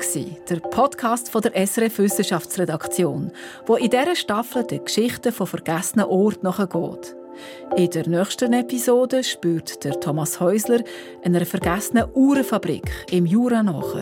der 0.51 0.57
Podcast 0.57 1.31
von 1.31 1.41
der 1.41 1.55
SRF 1.65 2.01
Wissenschaftsredaktion, 2.01 3.31
wo 3.65 3.77
in 3.77 3.89
dieser 3.89 4.17
Staffel 4.17 4.65
die 4.65 4.81
Geschichten 4.81 5.31
von 5.31 5.47
vergessenen 5.47 6.07
Orten 6.07 6.45
nachgeht. 6.45 7.15
In 7.77 7.91
der 7.91 8.09
nächsten 8.09 8.53
Episode 8.53 9.23
spürt 9.23 9.85
der 9.85 10.01
Thomas 10.01 10.41
Häusler 10.41 10.81
einer 11.23 11.47
vergessenen 11.47 12.09
Uhrenfabrik 12.13 12.91
im 13.13 13.25
Jura 13.25 13.63
nach. 13.63 13.95